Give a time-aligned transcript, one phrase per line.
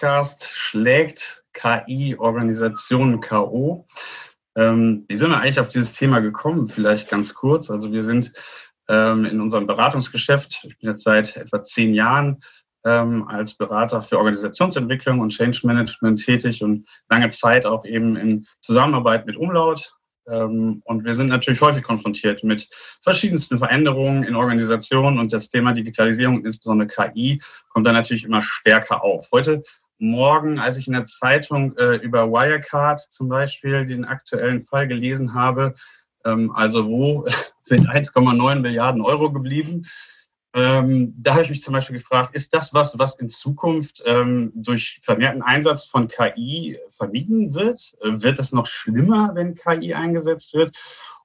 [0.00, 3.84] Podcast schlägt KI Organisationen K.O.
[4.56, 6.68] Ähm, wie sind wir eigentlich auf dieses Thema gekommen?
[6.68, 7.70] Vielleicht ganz kurz.
[7.70, 8.32] Also wir sind
[8.88, 12.42] ähm, in unserem Beratungsgeschäft, ich bin jetzt seit etwa zehn Jahren
[12.86, 18.46] ähm, als Berater für Organisationsentwicklung und Change Management tätig und lange Zeit auch eben in
[18.62, 19.92] Zusammenarbeit mit Umlaut.
[20.30, 22.66] Ähm, und wir sind natürlich häufig konfrontiert mit
[23.02, 29.04] verschiedensten Veränderungen in Organisationen und das Thema Digitalisierung, insbesondere KI, kommt da natürlich immer stärker
[29.04, 29.28] auf.
[29.30, 29.62] Heute
[30.00, 35.34] Morgen, als ich in der Zeitung äh, über Wirecard zum Beispiel den aktuellen Fall gelesen
[35.34, 35.74] habe,
[36.24, 37.26] ähm, also wo
[37.60, 39.82] sind 1,9 Milliarden Euro geblieben?
[40.52, 44.50] Ähm, da habe ich mich zum Beispiel gefragt, ist das was, was in Zukunft ähm,
[44.54, 47.94] durch vermehrten Einsatz von KI vermieden wird?
[48.00, 50.76] Äh, wird es noch schlimmer, wenn KI eingesetzt wird?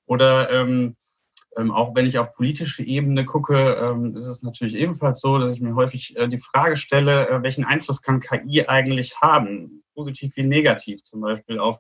[0.06, 0.96] Oder ähm,
[1.58, 5.54] ähm, auch wenn ich auf politische Ebene gucke, ähm, ist es natürlich ebenfalls so, dass
[5.54, 10.36] ich mir häufig äh, die Frage stelle, äh, welchen Einfluss kann KI eigentlich haben, positiv
[10.36, 11.80] wie negativ, zum Beispiel auf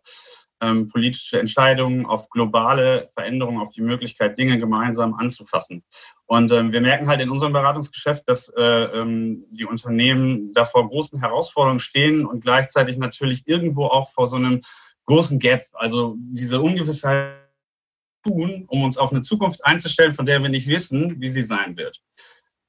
[0.61, 5.83] ähm, politische Entscheidungen, auf globale Veränderungen, auf die Möglichkeit, Dinge gemeinsam anzufassen.
[6.25, 10.87] Und ähm, wir merken halt in unserem Beratungsgeschäft, dass äh, ähm, die Unternehmen da vor
[10.87, 14.61] großen Herausforderungen stehen und gleichzeitig natürlich irgendwo auch vor so einem
[15.05, 17.44] großen Gap, also diese Ungewissheit
[18.25, 21.77] tun, um uns auf eine Zukunft einzustellen, von der wir nicht wissen, wie sie sein
[21.77, 22.01] wird.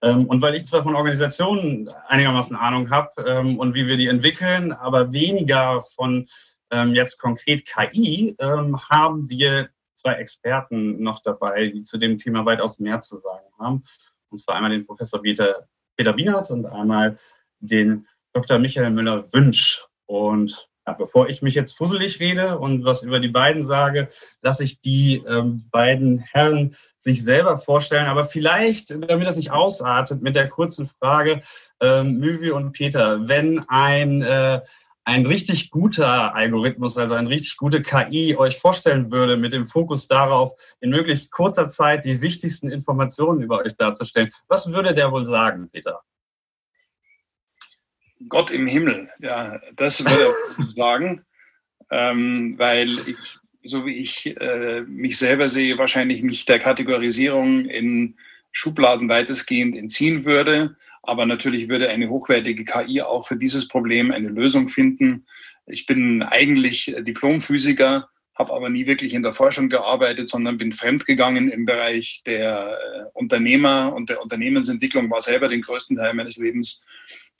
[0.02, 4.08] Ähm, und weil ich zwar von Organisationen einigermaßen Ahnung habe ähm, und wie wir die
[4.08, 6.26] entwickeln, aber weniger von
[6.70, 12.78] ähm, jetzt konkret KI, haben wir zwei Experten noch dabei, die zu dem Thema weitaus
[12.78, 13.82] mehr zu sagen haben.
[14.30, 17.18] Und zwar einmal den Professor Peter, Peter Wienert und einmal
[17.60, 18.58] den Dr.
[18.58, 19.84] Michael Müller-Wünsch.
[20.06, 24.08] Und ja, bevor ich mich jetzt fusselig rede und was über die beiden sage,
[24.42, 28.06] lasse ich die ähm, beiden Herren sich selber vorstellen.
[28.06, 31.40] Aber vielleicht, damit das nicht ausartet, mit der kurzen Frage,
[31.80, 34.60] ähm, Müvi und Peter, wenn ein äh,
[35.06, 40.08] ein richtig guter Algorithmus, also eine richtig gute KI euch vorstellen würde, mit dem Fokus
[40.08, 45.24] darauf, in möglichst kurzer Zeit die wichtigsten Informationen über euch darzustellen, was würde der wohl
[45.24, 46.02] sagen, Peter?
[48.28, 51.24] Gott im Himmel, ja, das würde er sagen,
[51.90, 53.16] ähm, weil ich,
[53.64, 58.16] so wie ich äh, mich selber sehe, wahrscheinlich mich der Kategorisierung in
[58.52, 64.28] Schubladen weitestgehend entziehen würde aber natürlich würde eine hochwertige KI auch für dieses Problem eine
[64.28, 65.26] Lösung finden.
[65.66, 71.48] Ich bin eigentlich Diplomphysiker, habe aber nie wirklich in der Forschung gearbeitet, sondern bin fremdgegangen
[71.48, 76.84] im Bereich der äh, Unternehmer und der Unternehmensentwicklung, war selber den größten Teil meines Lebens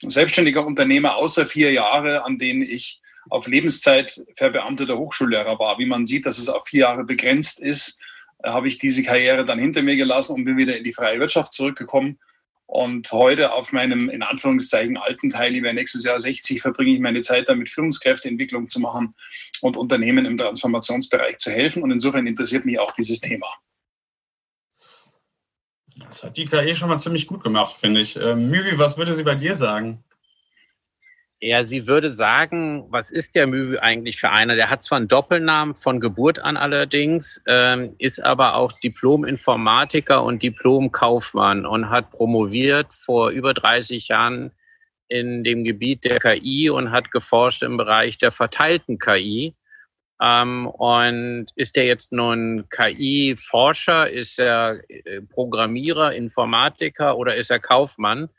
[0.01, 5.79] selbstständiger Unternehmer, außer vier Jahre, an denen ich auf Lebenszeit verbeamteter Hochschullehrer war.
[5.79, 7.99] Wie man sieht, dass es auf vier Jahre begrenzt ist,
[8.43, 11.19] äh, habe ich diese Karriere dann hinter mir gelassen und bin wieder in die freie
[11.19, 12.19] Wirtschaft zurückgekommen
[12.67, 16.99] und heute auf meinem, in Anführungszeichen, alten Teil, ich werde nächstes Jahr 60, verbringe ich
[16.99, 19.15] meine Zeit damit, Führungskräfteentwicklung zu machen
[19.61, 21.81] und Unternehmen im Transformationsbereich zu helfen.
[21.81, 23.47] Und insofern interessiert mich auch dieses Thema.
[25.99, 28.15] Das hat die KI schon mal ziemlich gut gemacht, finde ich.
[28.15, 30.03] Ähm, Müvi, was würde sie bei dir sagen?
[31.39, 34.55] Ja, sie würde sagen, was ist der Mühe eigentlich für einer?
[34.55, 40.41] Der hat zwar einen Doppelnamen von Geburt an allerdings, ähm, ist aber auch Diplom-Informatiker und
[40.41, 44.51] Diplom-Kaufmann und hat promoviert vor über 30 Jahren
[45.09, 49.55] in dem Gebiet der KI und hat geforscht im Bereich der verteilten KI.
[50.21, 57.59] Ähm, und ist er jetzt nun KI-Forscher, ist er äh, Programmierer, Informatiker oder ist er
[57.59, 58.29] Kaufmann?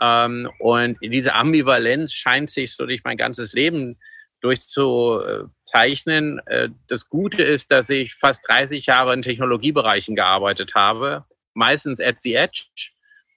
[0.00, 3.98] Ähm, und diese Ambivalenz scheint sich so durch mein ganzes Leben
[4.40, 6.40] durchzuzeichnen.
[6.46, 12.22] Äh, das Gute ist, dass ich fast 30 Jahre in Technologiebereichen gearbeitet habe, meistens at
[12.22, 12.64] the edge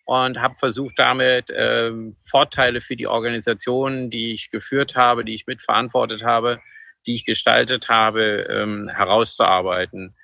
[0.05, 5.47] und habe versucht damit ähm, Vorteile für die Organisationen, die ich geführt habe, die ich
[5.47, 6.61] mitverantwortet habe,
[7.05, 10.15] die ich gestaltet habe, ähm, herauszuarbeiten.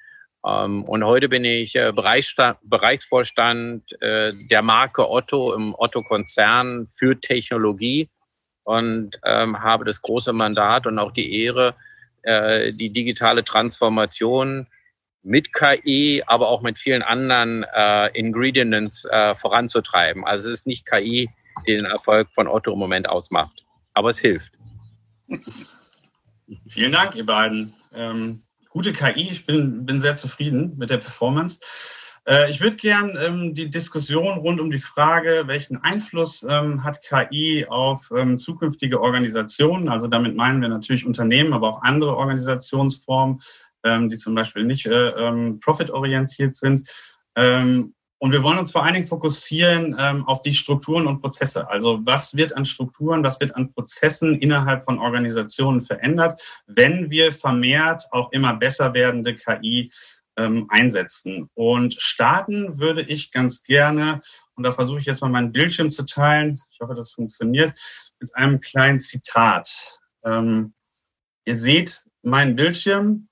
[0.46, 8.10] Ähm, und heute bin ich äh, Bereichsvorstand äh, der Marke Otto im Otto-Konzern für Technologie
[8.64, 11.76] und ähm, habe das große Mandat und auch die Ehre,
[12.22, 14.68] äh, die digitale Transformation
[15.22, 17.66] mit KI, aber auch mit vielen anderen
[18.14, 19.06] Ingredients
[19.36, 20.24] voranzutreiben.
[20.24, 21.30] Also es ist nicht KI,
[21.68, 24.58] die den Erfolg von Otto im Moment ausmacht, aber es hilft.
[26.68, 27.74] Vielen Dank, ihr beiden.
[27.94, 29.30] Ähm gute KI.
[29.32, 31.60] Ich bin, bin sehr zufrieden mit der Performance.
[32.26, 37.02] Äh, ich würde gern ähm, die Diskussion rund um die Frage, welchen Einfluss ähm, hat
[37.02, 43.42] KI auf ähm, zukünftige Organisationen, also damit meinen wir natürlich Unternehmen, aber auch andere Organisationsformen,
[43.84, 46.88] ähm, die zum Beispiel nicht äh, ähm, profitorientiert sind,
[48.20, 51.70] Und wir wollen uns vor allen Dingen fokussieren ähm, auf die Strukturen und Prozesse.
[51.70, 57.32] Also was wird an Strukturen, was wird an Prozessen innerhalb von Organisationen verändert, wenn wir
[57.32, 59.90] vermehrt auch immer besser werdende KI
[60.36, 61.50] ähm, einsetzen.
[61.54, 64.20] Und starten würde ich ganz gerne,
[64.56, 67.80] und da versuche ich jetzt mal meinen Bildschirm zu teilen, ich hoffe, das funktioniert,
[68.20, 69.70] mit einem kleinen Zitat.
[70.26, 70.74] Ähm,
[71.46, 73.29] ihr seht meinen Bildschirm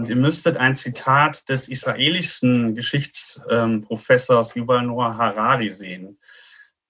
[0.00, 6.18] und ihr müsstet ein Zitat des israelischen Geschichtsprofessors Yuval Noah Harari sehen.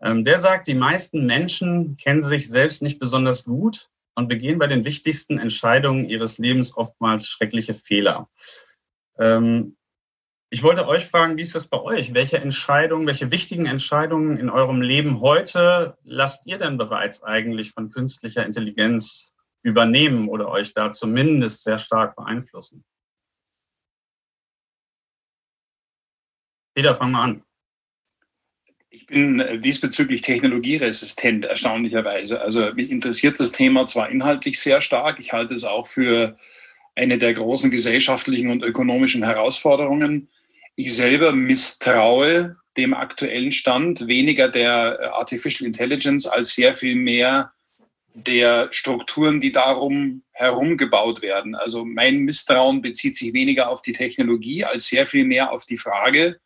[0.00, 4.68] Ähm, der sagt, die meisten Menschen kennen sich selbst nicht besonders gut und begehen bei
[4.68, 8.28] den wichtigsten Entscheidungen ihres Lebens oftmals schreckliche Fehler.
[9.18, 9.76] Ähm,
[10.48, 12.14] ich wollte euch fragen, wie ist das bei euch?
[12.14, 17.90] Welche Entscheidungen, welche wichtigen Entscheidungen in eurem Leben heute lasst ihr denn bereits eigentlich von
[17.90, 22.84] künstlicher Intelligenz übernehmen oder euch da zumindest sehr stark beeinflussen?
[26.74, 27.42] Peter, fang mal an.
[28.90, 32.40] Ich bin diesbezüglich technologieresistent, erstaunlicherweise.
[32.40, 36.36] Also mich interessiert das Thema zwar inhaltlich sehr stark, ich halte es auch für
[36.94, 40.28] eine der großen gesellschaftlichen und ökonomischen Herausforderungen.
[40.74, 47.52] Ich selber misstraue dem aktuellen Stand weniger der Artificial Intelligence als sehr viel mehr
[48.14, 51.54] der Strukturen, die darum herum gebaut werden.
[51.54, 55.76] Also mein Misstrauen bezieht sich weniger auf die Technologie als sehr viel mehr auf die
[55.76, 56.40] Frage,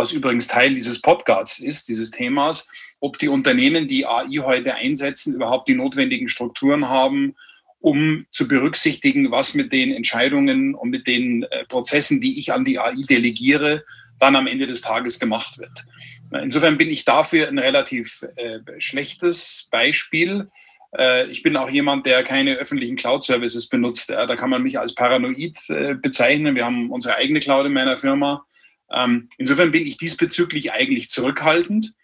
[0.00, 2.70] was übrigens Teil dieses Podcasts ist, dieses Themas,
[3.00, 7.36] ob die Unternehmen, die AI heute einsetzen, überhaupt die notwendigen Strukturen haben,
[7.80, 12.64] um zu berücksichtigen, was mit den Entscheidungen und mit den äh, Prozessen, die ich an
[12.64, 13.84] die AI delegiere,
[14.18, 15.84] dann am Ende des Tages gemacht wird.
[16.32, 20.48] Insofern bin ich dafür ein relativ äh, schlechtes Beispiel.
[20.96, 24.08] Äh, ich bin auch jemand, der keine öffentlichen Cloud-Services benutzt.
[24.08, 26.54] Da kann man mich als paranoid äh, bezeichnen.
[26.54, 28.46] Wir haben unsere eigene Cloud in meiner Firma.
[28.92, 31.94] Ähm, insofern bin ich diesbezüglich eigentlich zurückhaltend.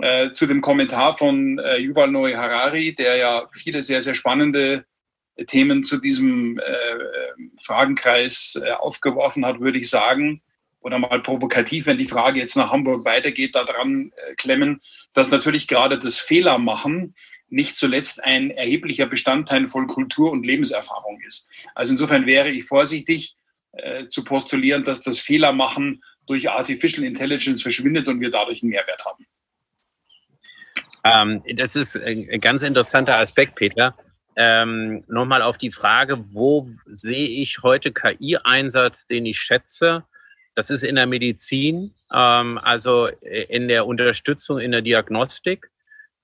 [0.00, 4.84] Äh, zu dem Kommentar von äh, Yuval Noah Harari, der ja viele sehr, sehr spannende
[5.46, 6.62] Themen zu diesem äh,
[7.60, 10.42] Fragenkreis äh, aufgeworfen hat, würde ich sagen,
[10.80, 14.80] oder mal provokativ, wenn die Frage jetzt nach Hamburg weitergeht, daran äh, klemmen,
[15.12, 17.14] dass natürlich gerade das Fehlermachen
[17.48, 21.48] nicht zuletzt ein erheblicher Bestandteil von Kultur und Lebenserfahrung ist.
[21.74, 23.36] Also insofern wäre ich vorsichtig
[23.72, 29.04] äh, zu postulieren, dass das Fehlermachen durch Artificial Intelligence verschwindet und wir dadurch einen Mehrwert
[29.04, 29.26] haben.
[31.04, 33.94] Ähm, das ist ein ganz interessanter Aspekt, Peter.
[34.36, 40.04] Ähm, Nochmal auf die Frage, wo sehe ich heute KI-Einsatz, den ich schätze?
[40.54, 43.08] Das ist in der Medizin, ähm, also
[43.48, 45.70] in der Unterstützung in der Diagnostik,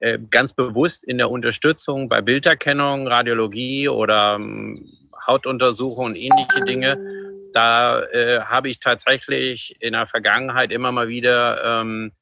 [0.01, 4.89] äh, ganz bewusst in der Unterstützung bei Bilderkennung, Radiologie oder ähm,
[5.27, 7.20] Hautuntersuchung und ähnliche Dinge
[7.53, 12.13] da äh, habe ich tatsächlich in der Vergangenheit immer mal wieder ähm,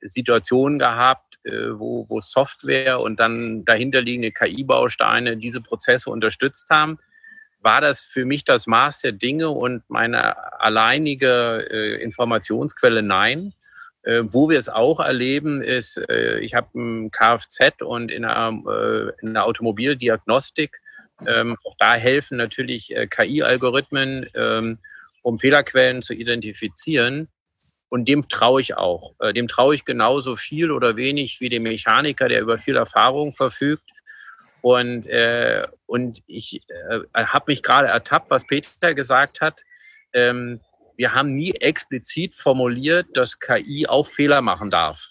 [0.00, 6.98] Situationen gehabt, äh, wo, wo Software und dann dahinterliegende KI-Bausteine diese Prozesse unterstützt haben.
[7.60, 13.02] War das für mich das Maß der Dinge und meine alleinige äh, Informationsquelle?
[13.02, 13.54] Nein.
[14.02, 18.52] Äh, wo wir es auch erleben, ist, äh, ich habe ein Kfz und in der,
[18.68, 20.80] äh, in der Automobildiagnostik
[21.26, 24.78] ähm, auch da helfen natürlich äh, KI-Algorithmen, ähm,
[25.22, 27.28] um Fehlerquellen zu identifizieren.
[27.88, 29.14] Und dem traue ich auch.
[29.20, 33.32] Äh, dem traue ich genauso viel oder wenig wie dem Mechaniker, der über viel Erfahrung
[33.32, 33.90] verfügt.
[34.60, 39.62] Und, äh, und ich äh, habe mich gerade ertappt, was Peter gesagt hat.
[40.12, 40.60] Ähm,
[40.96, 45.10] wir haben nie explizit formuliert, dass KI auch Fehler machen darf.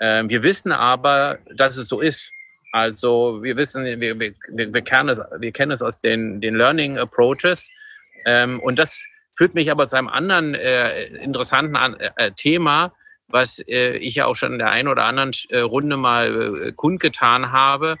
[0.00, 2.30] Ähm, wir wissen aber, dass es so ist.
[2.72, 6.98] Also wir wissen, wir, wir, wir, kennen, es, wir kennen es aus den, den Learning
[6.98, 7.70] Approaches.
[8.26, 9.04] Ähm, und das
[9.36, 11.76] führt mich aber zu einem anderen äh, interessanten
[12.16, 12.92] äh, Thema,
[13.28, 16.72] was äh, ich ja auch schon in der einen oder anderen äh, Runde mal äh,
[16.72, 17.96] kundgetan habe.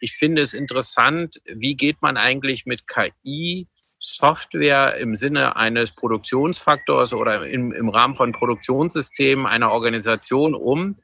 [0.00, 3.66] Ich finde es interessant, wie geht man eigentlich mit KI
[3.98, 10.96] Software im Sinne eines Produktionsfaktors oder im, im Rahmen von Produktionssystemen einer Organisation um,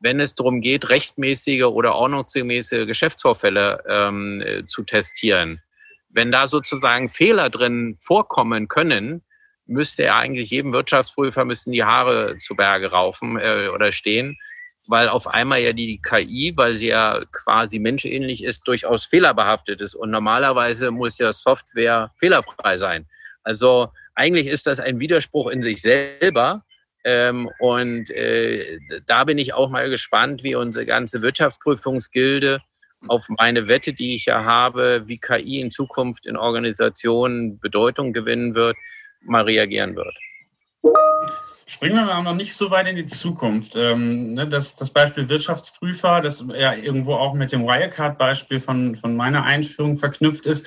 [0.00, 5.60] wenn es darum geht, rechtmäßige oder ordnungsgemäße Geschäftsvorfälle ähm, äh, zu testieren.
[6.08, 9.22] Wenn da sozusagen Fehler drin vorkommen können,
[9.66, 14.38] müsste er eigentlich jedem Wirtschaftsprüfer müssen die Haare zu Berge raufen äh, oder stehen,
[14.86, 19.94] weil auf einmal ja die KI, weil sie ja quasi menschähnlich ist, durchaus fehlerbehaftet ist.
[19.94, 23.06] Und normalerweise muss ja Software fehlerfrei sein.
[23.42, 26.64] Also eigentlich ist das ein Widerspruch in sich selber,
[27.10, 32.60] ähm, und äh, da bin ich auch mal gespannt, wie unsere ganze Wirtschaftsprüfungsgilde
[33.06, 38.54] auf meine Wette, die ich ja habe, wie KI in Zukunft in Organisationen Bedeutung gewinnen
[38.54, 38.76] wird,
[39.22, 40.14] mal reagieren wird.
[41.70, 43.76] Springen wir mal noch nicht so weit in die Zukunft.
[43.76, 49.14] Ähm, ne, das, das Beispiel Wirtschaftsprüfer, das ja irgendwo auch mit dem Wirecard-Beispiel von, von
[49.14, 50.66] meiner Einführung verknüpft ist.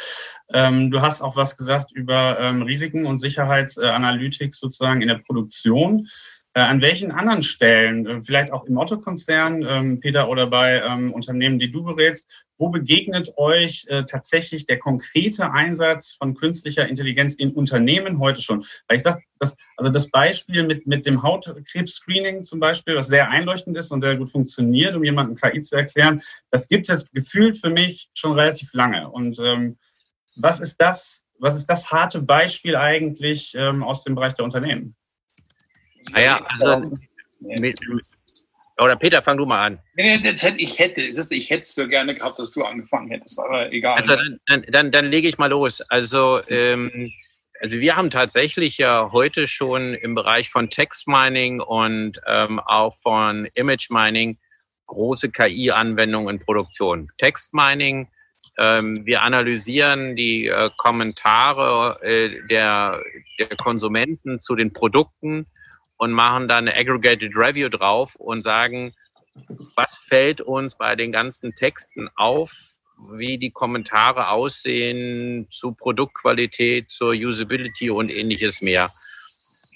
[0.54, 6.08] Ähm, du hast auch was gesagt über ähm, Risiken und Sicherheitsanalytik sozusagen in der Produktion.
[6.54, 11.14] Äh, an welchen anderen Stellen, äh, vielleicht auch im Otto-Konzern, ähm, Peter, oder bei ähm,
[11.14, 12.28] Unternehmen, die du berätst,
[12.58, 18.66] wo begegnet euch äh, tatsächlich der konkrete Einsatz von künstlicher Intelligenz in Unternehmen heute schon?
[18.88, 23.30] Weil ich sage, das, also das Beispiel mit, mit dem Hautkrebs-Screening zum Beispiel, was sehr
[23.30, 27.14] einleuchtend ist und sehr gut funktioniert, um jemandem KI zu erklären, das gibt es jetzt
[27.14, 29.10] gefühlt für mich schon relativ lange.
[29.10, 29.78] Und ähm,
[30.36, 34.98] was ist das, was ist das harte Beispiel eigentlich ähm, aus dem Bereich der Unternehmen?
[36.12, 36.98] Naja, also,
[37.40, 37.80] mit,
[38.82, 39.80] oder Peter, fang du mal an.
[39.96, 43.98] Hätte, ich hätte, ich hätte es so gerne gehabt, dass du angefangen hättest, aber egal.
[43.98, 45.82] Also dann, dann, dann, dann lege ich mal los.
[45.82, 47.12] Also, ähm,
[47.60, 52.96] also wir haben tatsächlich ja heute schon im Bereich von Text Mining und ähm, auch
[52.96, 54.40] von Image Mining
[54.88, 57.12] große KI-Anwendungen in Produktion.
[57.20, 58.10] Text Mining,
[58.58, 63.02] ähm, wir analysieren die äh, Kommentare äh, der,
[63.38, 65.46] der Konsumenten zu den Produkten
[66.02, 68.96] und machen dann eine Aggregated Review drauf und sagen,
[69.76, 72.52] was fällt uns bei den ganzen Texten auf,
[73.12, 78.90] wie die Kommentare aussehen zu Produktqualität, zur Usability und ähnliches mehr.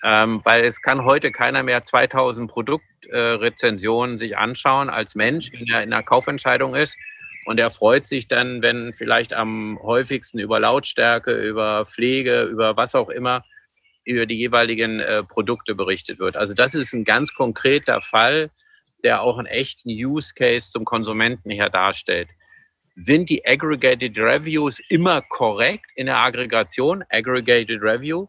[0.04, 5.68] Ähm, weil es kann heute keiner mehr 2000 Produktrezensionen äh, sich anschauen als Mensch, wenn
[5.68, 6.98] er in einer Kaufentscheidung ist.
[7.46, 12.96] Und er freut sich dann, wenn vielleicht am häufigsten über Lautstärke, über Pflege, über was
[12.96, 13.44] auch immer
[14.06, 16.38] über die jeweiligen äh, Produkte berichtet wird.
[16.38, 18.50] Also das ist ein ganz konkreter Fall,
[19.04, 22.30] der auch einen echten Use Case zum Konsumenten her darstellt.
[22.94, 27.04] Sind die Aggregated Reviews immer korrekt in der Aggregation?
[27.10, 28.28] Aggregated Review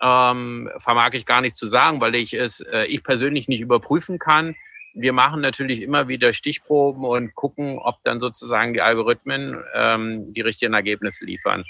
[0.00, 4.18] ähm, vermag ich gar nicht zu sagen, weil ich es äh, ich persönlich nicht überprüfen
[4.18, 4.54] kann.
[4.94, 10.40] Wir machen natürlich immer wieder Stichproben und gucken, ob dann sozusagen die Algorithmen ähm, die
[10.40, 11.64] richtigen Ergebnisse liefern.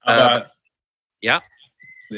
[0.00, 0.48] Aber äh,
[1.20, 1.42] ja.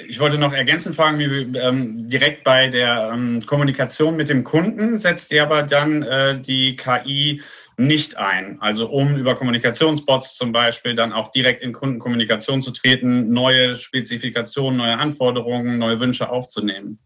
[0.08, 4.98] Ich wollte noch ergänzend fragen, wie, ähm, direkt bei der ähm, Kommunikation mit dem Kunden
[4.98, 7.42] setzt ihr aber dann äh, die KI
[7.76, 8.60] nicht ein.
[8.60, 14.76] Also um über Kommunikationsbots zum Beispiel dann auch direkt in Kundenkommunikation zu treten, neue Spezifikationen,
[14.76, 16.98] neue Anforderungen, neue Wünsche aufzunehmen.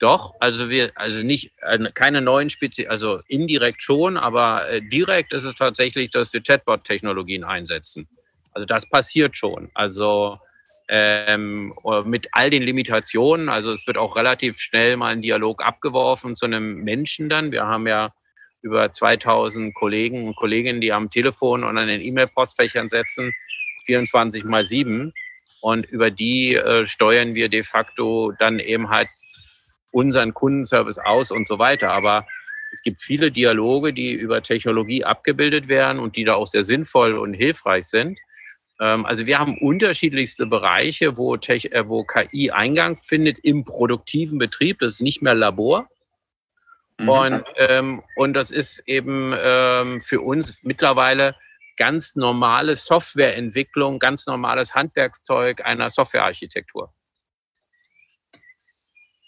[0.00, 5.32] Doch, also wir, also nicht, äh, keine neuen Spezi, also indirekt schon, aber äh, direkt
[5.32, 8.08] ist es tatsächlich, dass wir Chatbot-Technologien einsetzen.
[8.52, 9.70] Also das passiert schon.
[9.74, 10.38] Also
[10.88, 13.48] ähm, mit all den Limitationen.
[13.48, 17.52] Also es wird auch relativ schnell mal ein Dialog abgeworfen zu einem Menschen dann.
[17.52, 18.12] Wir haben ja
[18.62, 23.32] über 2000 Kollegen und Kolleginnen, die am Telefon und an den E-Mail-Postfächern setzen,
[23.86, 25.12] 24 mal 7.
[25.60, 29.08] Und über die äh, steuern wir de facto dann eben halt
[29.92, 31.90] unseren Kundenservice aus und so weiter.
[31.90, 32.26] Aber
[32.70, 37.16] es gibt viele Dialoge, die über Technologie abgebildet werden und die da auch sehr sinnvoll
[37.16, 38.18] und hilfreich sind.
[38.80, 44.38] Ähm, also wir haben unterschiedlichste Bereiche, wo, Tech, äh, wo KI Eingang findet im produktiven
[44.38, 44.78] Betrieb.
[44.78, 45.88] Das ist nicht mehr Labor.
[46.98, 47.08] Mhm.
[47.08, 51.34] Und, ähm, und das ist eben ähm, für uns mittlerweile
[51.76, 56.92] ganz normale Softwareentwicklung, ganz normales Handwerkszeug einer Softwarearchitektur.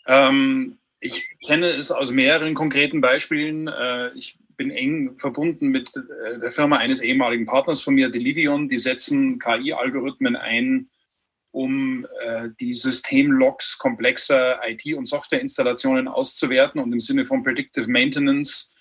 [0.06, 3.68] Ähm, ich kenne es aus mehreren konkreten Beispielen.
[3.68, 8.68] Äh, ich bin eng verbunden mit äh, der Firma eines ehemaligen Partners von mir, Delivion.
[8.68, 10.90] Die setzen KI-Algorithmen ein,
[11.50, 18.74] um äh, die Systemlogs komplexer IT- und Softwareinstallationen auszuwerten und im Sinne von Predictive Maintenance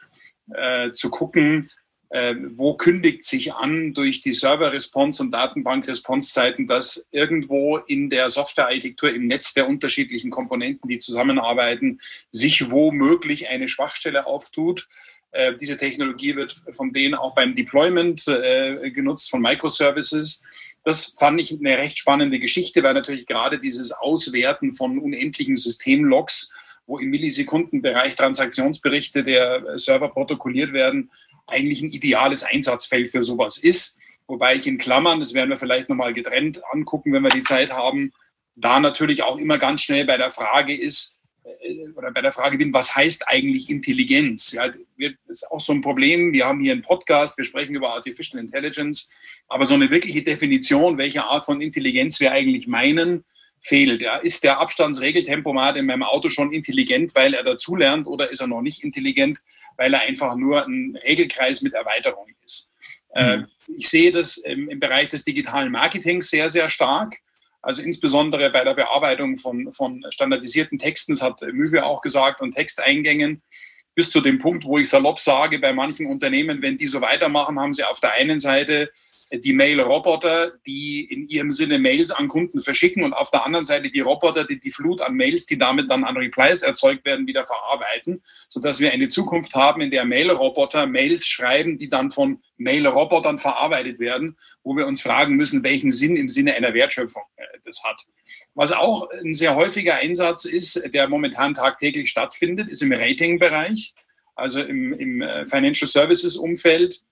[0.54, 1.70] äh, zu gucken,
[2.10, 9.14] äh, wo kündigt sich an durch die Server-Response und Datenbank-Response-Zeiten, dass irgendwo in der Software-Architektur
[9.14, 14.90] im Netz der unterschiedlichen Komponenten, die zusammenarbeiten, sich womöglich eine Schwachstelle auftut
[15.32, 20.44] äh, diese Technologie wird von denen auch beim Deployment äh, genutzt, von Microservices.
[20.84, 26.54] Das fand ich eine recht spannende Geschichte, weil natürlich gerade dieses Auswerten von unendlichen Systemlogs,
[26.88, 31.12] wo im Millisekundenbereich Transaktionsberichte der Server protokolliert werden,
[31.46, 34.00] eigentlich ein ideales Einsatzfeld für sowas ist.
[34.28, 37.72] Wobei ich in Klammern, das werden wir vielleicht nochmal getrennt angucken, wenn wir die Zeit
[37.72, 38.14] haben,
[38.56, 41.19] da natürlich auch immer ganz schnell bei der Frage ist,
[41.96, 44.52] oder bei der Frage bin, was heißt eigentlich Intelligenz?
[44.52, 46.34] Ja, das ist auch so ein Problem.
[46.34, 49.10] Wir haben hier einen Podcast, wir sprechen über Artificial Intelligence,
[49.48, 53.24] aber so eine wirkliche Definition, welche Art von Intelligenz wir eigentlich meinen,
[53.62, 54.02] fehlt.
[54.02, 58.48] Ja, ist der Abstandsregeltempomat in meinem Auto schon intelligent, weil er dazulernt, oder ist er
[58.48, 59.40] noch nicht intelligent,
[59.78, 62.72] weil er einfach nur ein Regelkreis mit Erweiterung ist?
[63.16, 63.48] Mhm.
[63.76, 67.18] ich sehe das im, im Bereich des digitalen Marketings sehr, sehr stark
[67.62, 72.54] Also insbesondere bei der Bearbeitung von, von standardisierten Texten, das hat Müwe auch gesagt, und
[72.54, 73.42] Texteingängen,
[73.96, 77.60] bis zu dem Punkt, wo ich salopp sage, bei manchen Unternehmen, wenn die so weitermachen,
[77.60, 78.92] haben sie auf der einen Seite
[79.32, 83.90] die Mail-Roboter, die in ihrem Sinne Mails an Kunden verschicken und auf der anderen Seite
[83.90, 87.46] die Roboter, die die Flut an Mails, die damit dann an Replies erzeugt werden, wieder
[87.46, 93.38] verarbeiten, sodass wir eine Zukunft haben, in der Mail-Roboter Mails schreiben, die dann von Mail-Robotern
[93.38, 97.84] verarbeitet werden, wo wir uns fragen müssen, welchen Sinn im Sinne einer Wertschöpfung äh, das
[97.84, 98.06] hat.
[98.56, 103.94] Was auch ein sehr häufiger Einsatz ist, der momentan tagtäglich stattfindet, ist im Rating-Bereich,
[104.36, 107.04] also im, im äh, Financial Services-Umfeld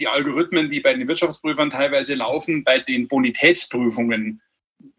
[0.00, 4.40] die Algorithmen, die bei den Wirtschaftsprüfern teilweise laufen, bei den Bonitätsprüfungen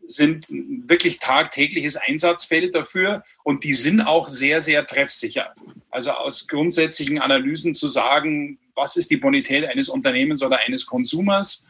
[0.08, 5.54] sind wirklich tagtägliches Einsatzfeld dafür und die sind auch sehr, sehr treffsicher.
[5.92, 11.68] Also aus grundsätzlichen Analysen zu sagen, was ist die Bonität eines Unternehmens oder eines Konsumers.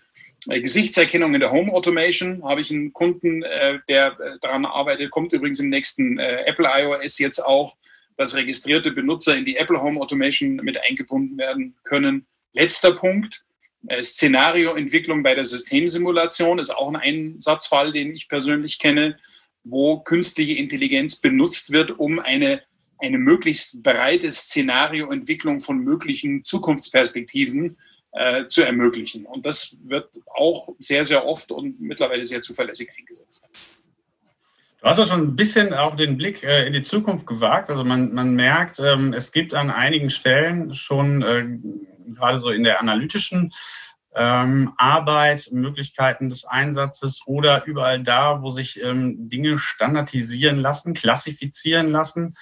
[0.50, 5.34] Äh, Gesichtserkennung in der Home Automation habe ich einen Kunden, äh, der daran arbeitet, kommt
[5.34, 7.76] übrigens im nächsten Apple iOS jetzt auch,
[8.18, 12.28] dass registrierte Benutzer in die Apple Home Automation mit eingebunden werden können.
[12.54, 13.44] Letzter Punkt,
[13.88, 19.18] äh, Szenarioentwicklung bei der Systemsimulation ist auch ein Einsatzfall, den ich persönlich kenne,
[19.64, 22.62] wo künstliche Intelligenz benutzt wird, um eine,
[22.98, 27.78] eine möglichst breite Szenarioentwicklung von möglichen Zukunftsperspektiven
[28.12, 29.26] äh, zu ermöglichen.
[29.26, 33.50] Und das wird auch sehr, sehr oft und mittlerweile sehr zuverlässig eingesetzt.
[34.80, 37.70] Du hast ja schon ein bisschen auch den Blick äh, in die Zukunft gewagt.
[37.70, 41.46] Also man, man merkt, ähm, es gibt an einigen Stellen schon äh,
[42.16, 43.52] gerade so in der analytischen
[44.16, 51.88] ähm, Arbeit, Möglichkeiten des Einsatzes oder überall da, wo sich ähm, Dinge standardisieren lassen, klassifizieren
[51.88, 52.36] lassen.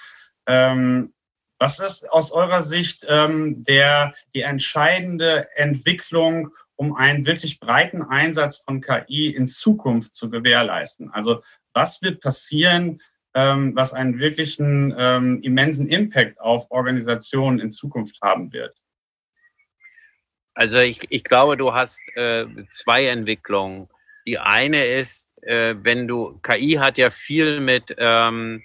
[0.46, 1.12] Ähm,
[1.58, 8.58] was ist aus eurer Sicht ähm, der, die entscheidende Entwicklung, um einen wirklich breiten Einsatz
[8.58, 11.10] von KI in Zukunft zu gewährleisten?
[11.10, 11.40] Also
[11.72, 13.00] was wird passieren,
[13.34, 18.76] ähm, was einen wirklichen ähm, immensen Impact auf Organisationen in Zukunft haben wird?
[20.56, 23.88] Also ich, ich glaube, du hast äh, zwei Entwicklungen.
[24.26, 28.62] Die eine ist, äh, wenn du KI hat ja viel mit ähm,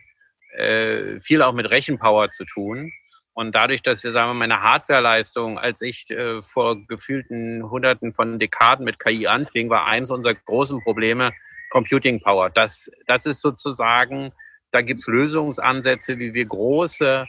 [0.54, 2.93] äh, viel auch mit Rechenpower zu tun.
[3.34, 8.13] Und dadurch, dass wir sagen wir mal eine Hardwareleistung, als ich äh, vor gefühlten Hunderten
[8.13, 11.34] von Dekaden mit KI anfing, war eins unserer großen Probleme
[11.71, 12.49] Computing Power.
[12.49, 14.32] Das, das ist sozusagen,
[14.71, 17.27] da gibt's Lösungsansätze, wie wir große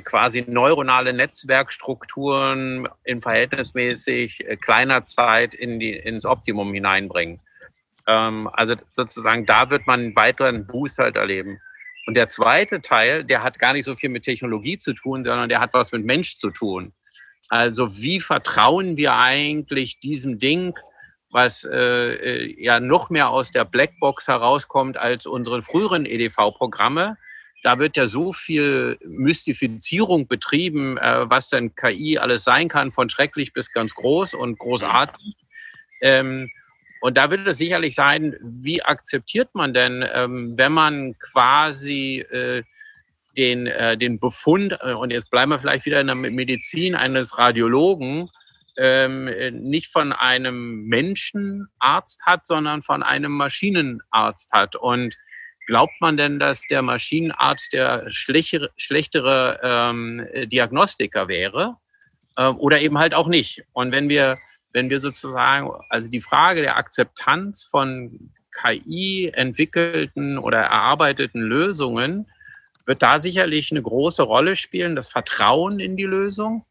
[0.00, 7.40] quasi neuronale Netzwerkstrukturen in verhältnismäßig äh, kleiner Zeit in die, ins Optimum hineinbringen.
[8.06, 11.60] Ähm, also sozusagen, da wird man einen weiteren Boost halt erleben.
[12.06, 15.48] Und der zweite Teil, der hat gar nicht so viel mit Technologie zu tun, sondern
[15.48, 16.92] der hat was mit Mensch zu tun.
[17.48, 20.74] Also wie vertrauen wir eigentlich diesem Ding,
[21.30, 27.18] was äh, äh ja noch mehr aus der Blackbox herauskommt als unsere früheren EDV-Programme?
[27.62, 33.08] Da wird ja so viel Mystifizierung betrieben, äh, was denn KI alles sein kann, von
[33.08, 35.36] schrecklich bis ganz groß und großartig.
[36.02, 36.50] Ähm,
[37.00, 42.62] und da wird es sicherlich sein, wie akzeptiert man denn, ähm, wenn man quasi äh,
[43.36, 47.38] den, äh, den Befund, äh, und jetzt bleiben wir vielleicht wieder in der Medizin eines
[47.38, 48.28] Radiologen,
[48.76, 54.76] ähm, nicht von einem Menschenarzt hat, sondern von einem Maschinenarzt hat.
[54.76, 55.16] Und
[55.66, 61.76] Glaubt man denn, dass der Maschinenarzt der schlechtere, schlechtere ähm, Diagnostiker wäre
[62.36, 63.64] ähm, oder eben halt auch nicht?
[63.72, 64.38] Und wenn wir,
[64.72, 72.26] wenn wir sozusagen, also die Frage der Akzeptanz von KI entwickelten oder erarbeiteten Lösungen
[72.84, 76.64] wird da sicherlich eine große Rolle spielen, das Vertrauen in die Lösung.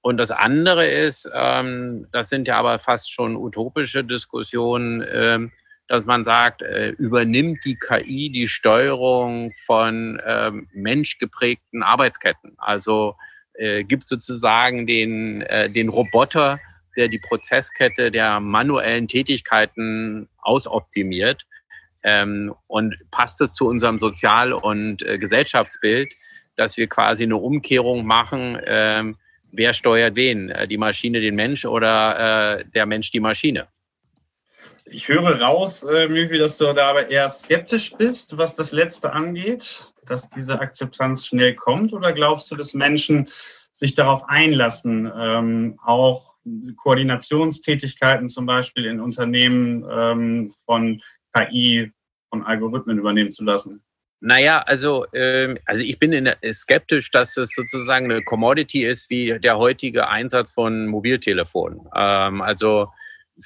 [0.00, 5.52] Und das andere ist, ähm, das sind ja aber fast schon utopische Diskussionen, ähm,
[5.90, 12.54] dass man sagt, äh, übernimmt die KI die Steuerung von ähm, menschgeprägten Arbeitsketten.
[12.58, 13.16] Also
[13.54, 16.60] äh, gibt sozusagen den, äh, den Roboter,
[16.96, 21.44] der die Prozesskette der manuellen Tätigkeiten ausoptimiert
[22.04, 26.08] ähm, und passt es zu unserem Sozial- und äh, Gesellschaftsbild,
[26.54, 29.16] dass wir quasi eine Umkehrung machen, ähm,
[29.50, 33.66] wer steuert wen, äh, die Maschine den Mensch oder äh, der Mensch die Maschine.
[34.92, 39.12] Ich höre raus, äh, Mifi, dass du da aber eher skeptisch bist, was das Letzte
[39.12, 41.92] angeht, dass diese Akzeptanz schnell kommt.
[41.92, 43.28] Oder glaubst du, dass Menschen
[43.72, 46.34] sich darauf einlassen, ähm, auch
[46.76, 51.00] Koordinationstätigkeiten zum Beispiel in Unternehmen ähm, von
[51.34, 51.92] KI,
[52.28, 53.84] von Algorithmen übernehmen zu lassen?
[54.18, 59.38] Naja, also, ähm, also ich bin der, skeptisch, dass es sozusagen eine Commodity ist wie
[59.38, 61.88] der heutige Einsatz von Mobiltelefonen.
[61.94, 62.88] Ähm, also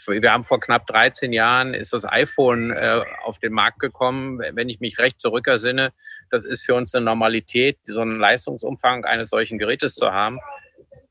[0.07, 4.41] wir haben vor knapp 13 Jahren ist das iPhone äh, auf den Markt gekommen.
[4.53, 5.93] Wenn ich mich recht zurückersinne,
[6.31, 10.41] das ist für uns eine Normalität, so einen Leistungsumfang eines solchen Gerätes zu haben.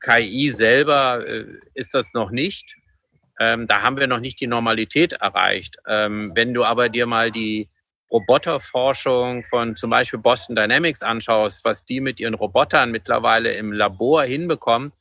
[0.00, 2.76] KI selber äh, ist das noch nicht.
[3.40, 5.78] Ähm, da haben wir noch nicht die Normalität erreicht.
[5.88, 7.68] Ähm, wenn du aber dir mal die
[8.10, 14.22] Roboterforschung von zum Beispiel Boston Dynamics anschaust, was die mit ihren Robotern mittlerweile im Labor
[14.22, 14.92] hinbekommen,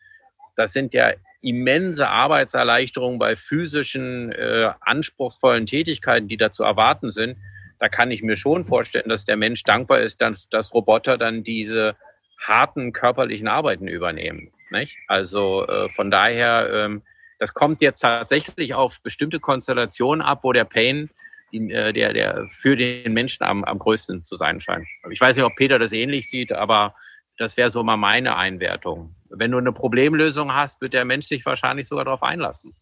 [0.56, 1.12] das sind ja
[1.44, 7.38] immense Arbeitserleichterungen bei physischen, äh, anspruchsvollen Tätigkeiten, die da zu erwarten sind.
[7.80, 11.44] Da kann ich mir schon vorstellen, dass der Mensch dankbar ist, dass, dass Roboter dann
[11.44, 11.96] diese
[12.40, 14.52] harten körperlichen Arbeiten übernehmen.
[14.72, 14.96] Nicht?
[15.08, 17.02] Also äh, von daher, ähm,
[17.40, 21.10] das kommt jetzt tatsächlich auf bestimmte Konstellationen ab, wo der Pain
[21.52, 24.88] äh, der, der für den Menschen am, am größten zu sein scheint.
[25.12, 26.96] Ich weiß nicht, ob Peter das ähnlich sieht, aber
[27.38, 29.14] das wäre so mal meine Einwertung.
[29.36, 32.76] Wenn du eine Problemlösung hast, wird der Mensch sich wahrscheinlich sogar darauf einlassen.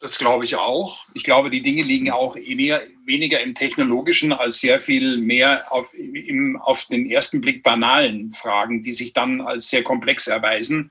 [0.00, 1.04] Das glaube ich auch.
[1.14, 5.94] Ich glaube, die Dinge liegen auch weniger, weniger im Technologischen als sehr viel mehr auf,
[5.94, 10.90] im, auf den ersten Blick banalen Fragen, die sich dann als sehr komplex erweisen.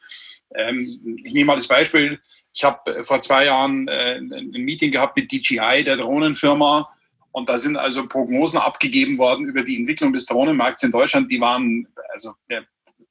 [0.55, 0.79] Ähm,
[1.23, 2.19] ich nehme mal das Beispiel.
[2.55, 6.89] Ich habe vor zwei Jahren äh, ein Meeting gehabt mit DJI, der Drohnenfirma.
[7.31, 11.31] Und da sind also Prognosen abgegeben worden über die Entwicklung des Drohnenmarkts in Deutschland.
[11.31, 12.63] Die waren, also der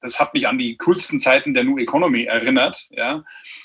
[0.03, 2.88] das hat mich an die coolsten Zeiten der New Economy erinnert.
[2.91, 3.25] Ja.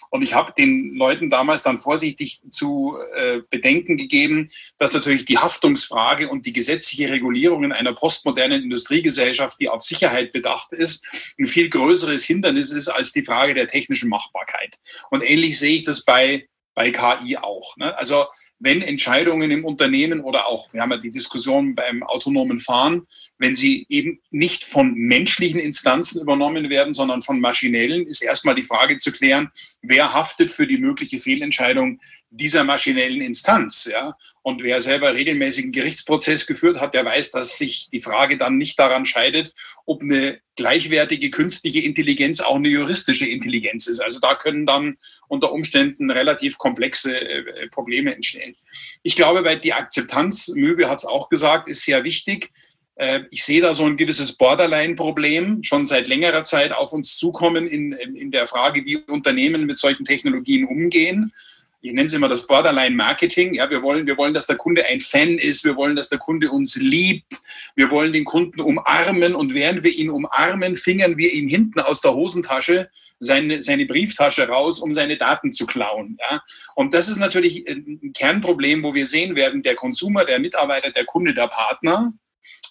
[0.09, 5.37] Und ich habe den Leuten damals dann vorsichtig zu äh, bedenken gegeben, dass natürlich die
[5.37, 11.05] Haftungsfrage und die gesetzliche Regulierung in einer postmodernen Industriegesellschaft, die auf Sicherheit bedacht ist,
[11.37, 14.79] ein viel größeres Hindernis ist als die Frage der technischen Machbarkeit.
[15.09, 17.75] Und ähnlich sehe ich das bei, bei KI auch.
[17.77, 17.97] Ne?
[17.97, 18.25] Also
[18.59, 23.55] wenn Entscheidungen im Unternehmen oder auch, wir haben ja die Diskussion beim autonomen Fahren, wenn
[23.55, 28.97] sie eben nicht von menschlichen Instanzen übernommen werden, sondern von maschinellen, ist erstmal die Frage
[28.97, 33.89] zu klären, wer haftet für die mögliche Fehlentscheidung dieser maschinellen Instanz.
[33.91, 34.15] Ja?
[34.41, 38.57] Und wer selber regelmäßig einen Gerichtsprozess geführt hat, der weiß, dass sich die Frage dann
[38.57, 39.53] nicht daran scheidet,
[39.85, 43.99] ob eine gleichwertige künstliche Intelligenz auch eine juristische Intelligenz ist.
[43.99, 44.97] Also da können dann
[45.27, 48.55] unter Umständen relativ komplexe äh, Probleme entstehen.
[49.03, 52.51] Ich glaube, bei die Akzeptanz, Möwe hat es auch gesagt, ist sehr wichtig.
[52.97, 57.67] Äh, ich sehe da so ein gewisses Borderline-Problem schon seit längerer Zeit auf uns zukommen
[57.67, 61.31] in, in der Frage, wie Unternehmen mit solchen Technologien umgehen.
[61.79, 63.53] Ich nenne es immer das Borderline-Marketing.
[63.53, 65.63] Ja, wir wollen, wir wollen, dass der Kunde ein Fan ist.
[65.63, 67.31] Wir wollen, dass der Kunde uns liebt.
[67.75, 69.35] Wir wollen den Kunden umarmen.
[69.35, 74.47] Und während wir ihn umarmen, fingern wir ihm hinten aus der Hosentasche seine, seine Brieftasche
[74.47, 76.17] raus, um seine Daten zu klauen.
[76.29, 76.41] Ja?
[76.75, 81.05] Und das ist natürlich ein Kernproblem, wo wir sehen werden, der Konsumer, der Mitarbeiter, der
[81.05, 82.11] Kunde, der Partner,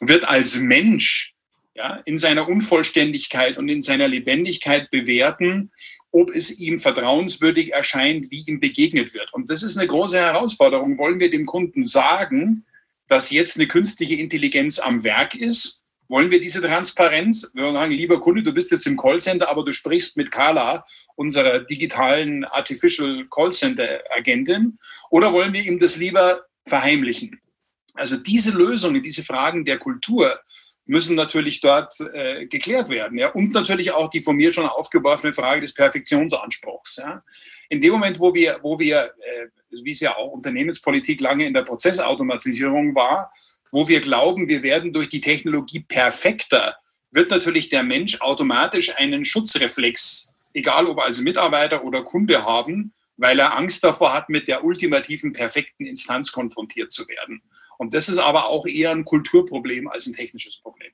[0.01, 1.35] wird als Mensch
[1.75, 5.71] ja, in seiner Unvollständigkeit und in seiner Lebendigkeit bewerten,
[6.11, 9.33] ob es ihm vertrauenswürdig erscheint, wie ihm begegnet wird.
[9.35, 10.97] Und das ist eine große Herausforderung.
[10.99, 12.65] Wollen wir dem Kunden sagen,
[13.09, 15.85] dass jetzt eine künstliche Intelligenz am Werk ist?
[16.09, 17.51] Wollen wir diese Transparenz?
[17.55, 21.61] Wir sagen, lieber Kunde, du bist jetzt im Callcenter, aber du sprichst mit Carla, unserer
[21.61, 24.79] digitalen Artificial Callcenter Agentin.
[25.11, 27.41] Oder wollen wir ihm das lieber verheimlichen?
[27.97, 30.39] Also diese Lösungen, diese Fragen der Kultur
[30.87, 33.19] müssen natürlich dort äh, geklärt werden.
[33.19, 33.31] Ja?
[33.31, 36.97] Und natürlich auch die von mir schon aufgeworfene Frage des Perfektionsanspruchs.
[36.97, 37.23] Ja?
[37.69, 41.55] In dem Moment, wo wir, wo wir äh, wie es ja auch Unternehmenspolitik lange in
[41.55, 43.31] der Prozessautomatisierung war,
[43.71, 46.77] wo wir glauben, wir werden durch die Technologie perfekter,
[47.11, 53.39] wird natürlich der Mensch automatisch einen Schutzreflex, egal ob als Mitarbeiter oder Kunde haben, weil
[53.39, 57.43] er Angst davor hat, mit der ultimativen perfekten Instanz konfrontiert zu werden.
[57.79, 60.93] Und das ist aber auch eher ein Kulturproblem als ein technisches Problem.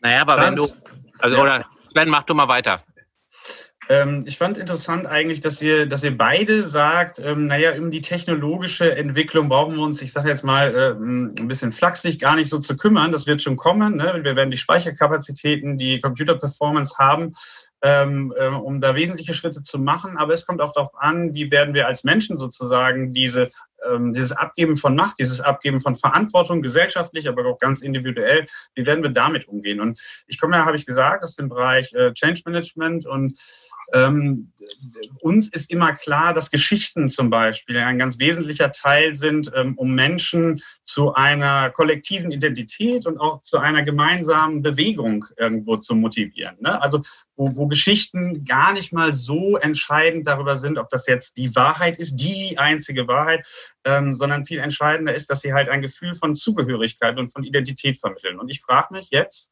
[0.00, 0.68] Naja, aber wenn du,
[1.18, 1.42] also, ja.
[1.42, 2.84] oder Sven, mach du mal weiter.
[3.88, 8.02] Ähm, ich fand interessant eigentlich, dass ihr, dass ihr beide sagt, ähm, naja, um die
[8.02, 12.48] technologische Entwicklung brauchen wir uns, ich sage jetzt mal, äh, ein bisschen flachsig, gar nicht
[12.48, 13.10] so zu kümmern.
[13.10, 13.96] Das wird schon kommen.
[13.96, 14.20] Ne?
[14.22, 17.34] Wir werden die Speicherkapazitäten, die Computer-Performance haben
[17.82, 20.16] ähm, äh, um da wesentliche Schritte zu machen.
[20.18, 23.50] Aber es kommt auch darauf an, wie werden wir als Menschen sozusagen diese,
[23.88, 28.86] ähm, dieses Abgeben von Macht, dieses Abgeben von Verantwortung, gesellschaftlich, aber auch ganz individuell, wie
[28.86, 29.80] werden wir damit umgehen?
[29.80, 33.38] Und ich komme ja, habe ich gesagt, aus dem Bereich äh, Change Management und
[33.92, 34.52] ähm,
[35.20, 39.94] uns ist immer klar, dass Geschichten zum Beispiel ein ganz wesentlicher Teil sind, ähm, um
[39.94, 46.56] Menschen zu einer kollektiven Identität und auch zu einer gemeinsamen Bewegung irgendwo zu motivieren.
[46.60, 46.80] Ne?
[46.80, 47.02] Also
[47.36, 51.98] wo, wo Geschichten gar nicht mal so entscheidend darüber sind, ob das jetzt die Wahrheit
[51.98, 53.46] ist, die einzige Wahrheit,
[53.84, 57.98] ähm, sondern viel entscheidender ist, dass sie halt ein Gefühl von Zugehörigkeit und von Identität
[57.98, 58.38] vermitteln.
[58.38, 59.50] Und ich frage mich jetzt,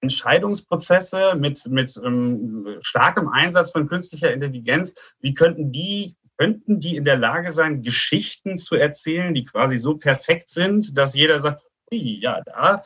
[0.00, 7.04] Entscheidungsprozesse mit, mit ähm, starkem Einsatz von künstlicher Intelligenz, wie könnten die könnten die in
[7.04, 12.40] der Lage sein, Geschichten zu erzählen, die quasi so perfekt sind, dass jeder sagt, ja,
[12.46, 12.82] da,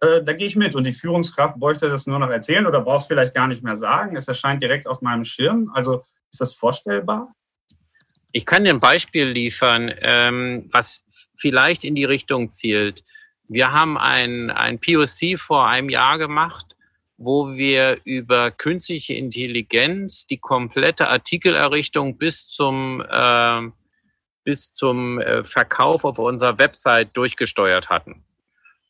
[0.00, 0.74] äh, da gehe ich mit.
[0.74, 4.16] Und die Führungskraft bräuchte das nur noch erzählen oder brauchst vielleicht gar nicht mehr sagen.
[4.16, 5.70] Es erscheint direkt auf meinem Schirm.
[5.74, 7.34] Also ist das vorstellbar?
[8.32, 11.04] Ich kann dir ein Beispiel liefern, ähm, was
[11.36, 13.02] vielleicht in die Richtung zielt.
[13.48, 16.76] Wir haben ein, ein POC vor einem Jahr gemacht,
[17.16, 23.62] wo wir über künstliche Intelligenz die komplette Artikelerrichtung bis zum, äh,
[24.44, 28.24] bis zum äh, Verkauf auf unserer Website durchgesteuert hatten.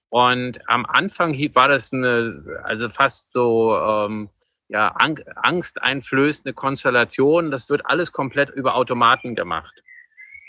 [0.09, 4.31] Und am Anfang war das eine, also fast so ähm,
[4.69, 7.51] ja, angsteinflößende Konstellation.
[7.51, 9.75] Das wird alles komplett über Automaten gemacht.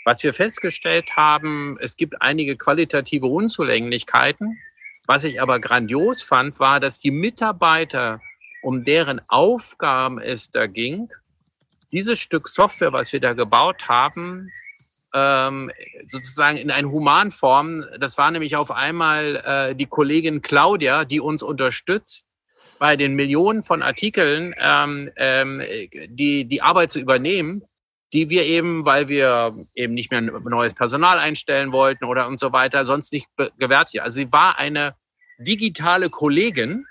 [0.08, 4.58] Was wir festgestellt haben, es gibt einige qualitative Unzulänglichkeiten.
[5.06, 8.22] Was ich aber grandios fand, war, dass die Mitarbeiter,
[8.62, 11.10] um deren Aufgaben es da ging,
[11.92, 14.48] dieses Stück Software, was wir da gebaut haben,
[15.12, 15.70] ähm,
[16.06, 17.84] sozusagen in eine Humanform.
[18.00, 22.26] Das war nämlich auf einmal äh, die Kollegin Claudia, die uns unterstützt,
[22.78, 25.60] bei den Millionen von Artikeln ähm, ähm,
[26.08, 27.62] die, die Arbeit zu übernehmen,
[28.12, 32.52] die wir eben, weil wir eben nicht mehr neues Personal einstellen wollten oder und so
[32.52, 33.90] weiter, sonst nicht gewährt.
[33.98, 34.94] Also sie war eine
[35.38, 36.86] digitale Kollegin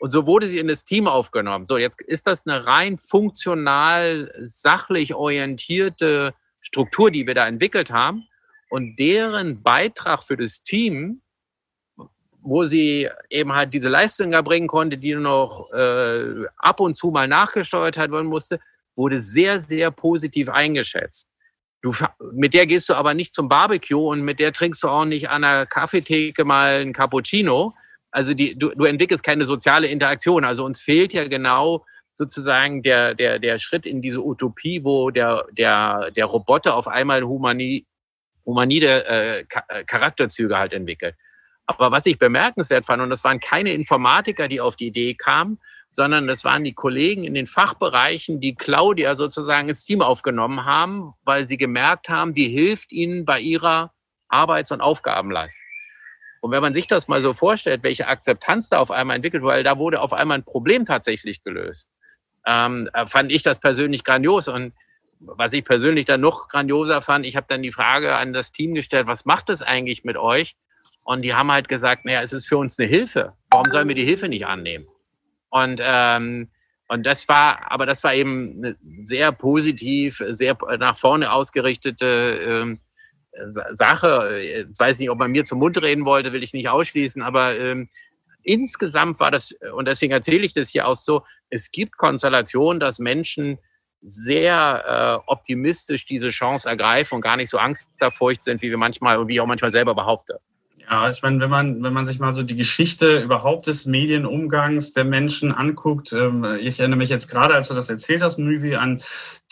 [0.00, 1.66] und so wurde sie in das Team aufgenommen.
[1.66, 8.26] So, jetzt ist das eine rein funktional, sachlich orientierte Struktur, die wir da entwickelt haben.
[8.70, 11.22] Und deren Beitrag für das Team
[12.42, 17.28] wo sie eben halt diese Leistung erbringen konnte, die noch äh, ab und zu mal
[17.28, 18.60] nachgesteuert werden musste,
[18.96, 21.30] wurde sehr, sehr positiv eingeschätzt.
[21.82, 21.94] Du,
[22.32, 25.30] mit der gehst du aber nicht zum Barbecue und mit der trinkst du auch nicht
[25.30, 27.74] an der Kaffeetheke mal ein Cappuccino.
[28.10, 30.44] Also die, du, du entwickelst keine soziale Interaktion.
[30.44, 35.46] Also uns fehlt ja genau sozusagen der, der, der Schritt in diese Utopie, wo der,
[35.52, 37.86] der, der Roboter auf einmal humani,
[38.44, 39.44] humanide äh,
[39.86, 41.14] Charakterzüge halt entwickelt.
[41.64, 45.60] Aber was ich bemerkenswert fand, und das waren keine Informatiker, die auf die Idee kamen,
[45.90, 51.14] sondern das waren die Kollegen in den Fachbereichen, die Claudia sozusagen ins Team aufgenommen haben,
[51.24, 53.92] weil sie gemerkt haben, die hilft ihnen bei ihrer
[54.28, 55.60] Arbeits- und Aufgabenlast.
[56.40, 59.62] Und wenn man sich das mal so vorstellt, welche Akzeptanz da auf einmal entwickelt, weil
[59.62, 61.90] da wurde auf einmal ein Problem tatsächlich gelöst,
[62.46, 64.48] ähm, fand ich das persönlich grandios.
[64.48, 64.72] Und
[65.18, 68.74] was ich persönlich dann noch grandioser fand, ich habe dann die Frage an das Team
[68.74, 70.56] gestellt, was macht es eigentlich mit euch?
[71.04, 73.34] Und die haben halt gesagt, naja, es ist für uns eine Hilfe.
[73.50, 74.86] Warum sollen wir die Hilfe nicht annehmen?
[75.50, 76.48] Und, ähm,
[76.88, 82.80] und das war, aber das war eben eine sehr positiv, sehr nach vorne ausgerichtete ähm,
[83.46, 84.66] Sache.
[84.68, 87.56] Ich weiß nicht, ob man mir zum Mund reden wollte, will ich nicht ausschließen, aber
[87.56, 87.88] ähm,
[88.42, 92.98] insgesamt war das, und deswegen erzähle ich das hier auch so, es gibt Konstellationen, dass
[92.98, 93.58] Menschen
[94.02, 99.26] sehr äh, optimistisch diese Chance ergreifen und gar nicht so angsterfurcht sind, wie wir manchmal,
[99.28, 100.40] wie ich auch manchmal selber behaupte.
[100.90, 104.92] Ja, ich meine, wenn man, wenn man sich mal so die Geschichte überhaupt des Medienumgangs
[104.92, 108.74] der Menschen anguckt, ähm, ich erinnere mich jetzt gerade, als du das erzählt hast, Movie,
[108.74, 109.00] an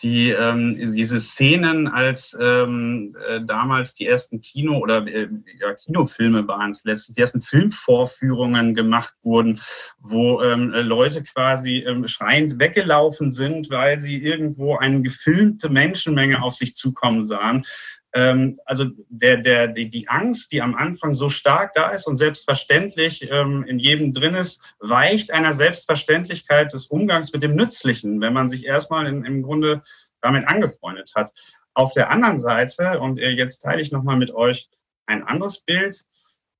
[0.01, 6.45] die ähm, diese Szenen, als ähm, äh, damals die ersten Kino- oder äh, ja, Kinofilme
[6.49, 9.61] waren es letztlich, die ersten Filmvorführungen gemacht wurden,
[9.99, 16.53] wo ähm, Leute quasi ähm, schreiend weggelaufen sind, weil sie irgendwo eine gefilmte Menschenmenge auf
[16.53, 17.65] sich zukommen sahen
[18.13, 22.17] ähm, also der, der, die, die Angst, die am Anfang so stark da ist und
[22.17, 28.33] selbstverständlich ähm, in jedem drin ist, weicht einer Selbstverständlichkeit des Umgangs mit dem Nützlichen, wenn
[28.33, 29.83] man sich erstmal in, im Grunde
[30.21, 31.31] damit angefreundet hat.
[31.73, 34.69] Auf der anderen Seite, und äh, jetzt teile ich nochmal mit euch
[35.05, 36.03] ein anderes Bild,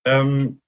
[0.05, 0.61] ähm,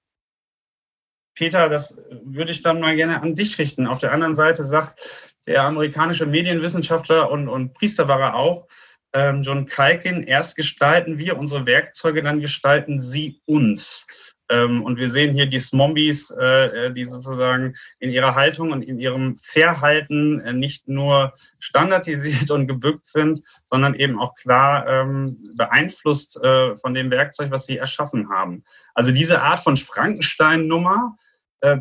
[1.34, 3.86] Peter, das würde ich dann mal gerne an dich richten.
[3.86, 5.00] Auf der anderen Seite sagt
[5.46, 8.68] der amerikanische Medienwissenschaftler und, und Priester war er auch,
[9.12, 14.06] ähm, John Kalkin, erst gestalten wir unsere Werkzeuge, dann gestalten sie uns.
[14.48, 18.82] Ähm, und wir sehen hier die Smombies, äh, äh, die sozusagen in ihrer Haltung und
[18.82, 25.38] in ihrem Verhalten äh, nicht nur standardisiert und gebückt sind, sondern eben auch klar ähm,
[25.56, 28.64] beeinflusst äh, von dem Werkzeug, was sie erschaffen haben.
[28.94, 31.16] Also diese Art von Frankenstein-Nummer
[31.60, 31.78] äh,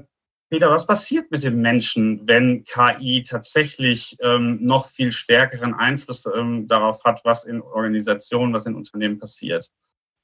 [0.51, 6.67] Peter, was passiert mit dem Menschen, wenn KI tatsächlich ähm, noch viel stärkeren Einfluss ähm,
[6.67, 9.71] darauf hat, was in Organisationen, was in Unternehmen passiert?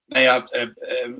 [0.08, 1.14] Naja, äh, äh,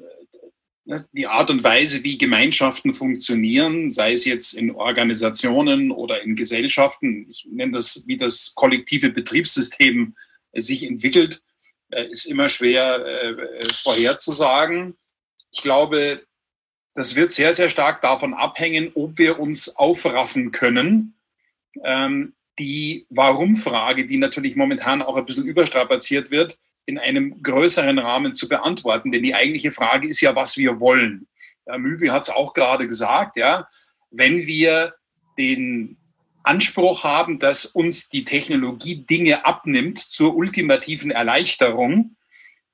[0.84, 6.36] ne, die Art und Weise, wie Gemeinschaften funktionieren, sei es jetzt in Organisationen oder in
[6.36, 10.18] Gesellschaften, ich nenne das, wie das kollektive Betriebssystem
[10.52, 11.42] sich entwickelt,
[11.92, 14.98] äh, ist immer schwer äh, äh, vorherzusagen.
[15.54, 16.24] Ich glaube,
[16.98, 21.14] das wird sehr, sehr stark davon abhängen, ob wir uns aufraffen können,
[21.84, 26.58] ähm, die Warum-Frage, die natürlich momentan auch ein bisschen überstrapaziert wird,
[26.88, 29.12] in einem größeren Rahmen zu beantworten.
[29.12, 31.28] Denn die eigentliche Frage ist ja, was wir wollen.
[31.68, 33.68] Ja, Müwi hat es auch gerade gesagt, ja,
[34.10, 34.96] wenn wir
[35.38, 35.98] den
[36.42, 42.17] Anspruch haben, dass uns die Technologie Dinge abnimmt zur ultimativen Erleichterung,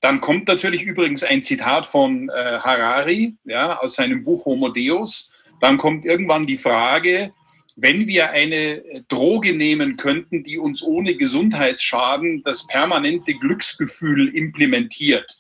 [0.03, 5.31] dann kommt natürlich übrigens ein Zitat von äh, Harari ja, aus seinem Buch Homo Deus.
[5.61, 7.31] Dann kommt irgendwann die Frage,
[7.77, 15.39] wenn wir eine Droge nehmen könnten, die uns ohne Gesundheitsschaden das permanente Glücksgefühl implementiert,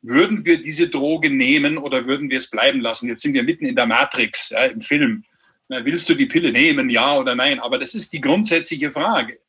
[0.00, 3.06] würden wir diese Droge nehmen oder würden wir es bleiben lassen?
[3.06, 5.24] Jetzt sind wir mitten in der Matrix, ja, im Film.
[5.68, 7.60] Na, willst du die Pille nehmen, ja oder nein?
[7.60, 9.40] Aber das ist die grundsätzliche Frage.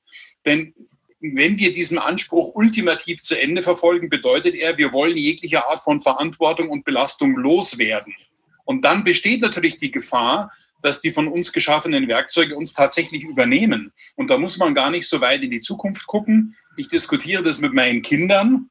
[0.45, 0.73] Denn
[1.21, 6.01] wenn wir diesen Anspruch ultimativ zu Ende verfolgen, bedeutet er, wir wollen jegliche Art von
[6.01, 8.15] Verantwortung und Belastung loswerden.
[8.65, 13.93] Und dann besteht natürlich die Gefahr, dass die von uns geschaffenen Werkzeuge uns tatsächlich übernehmen.
[14.15, 16.55] Und da muss man gar nicht so weit in die Zukunft gucken.
[16.75, 18.69] Ich diskutiere das mit meinen Kindern.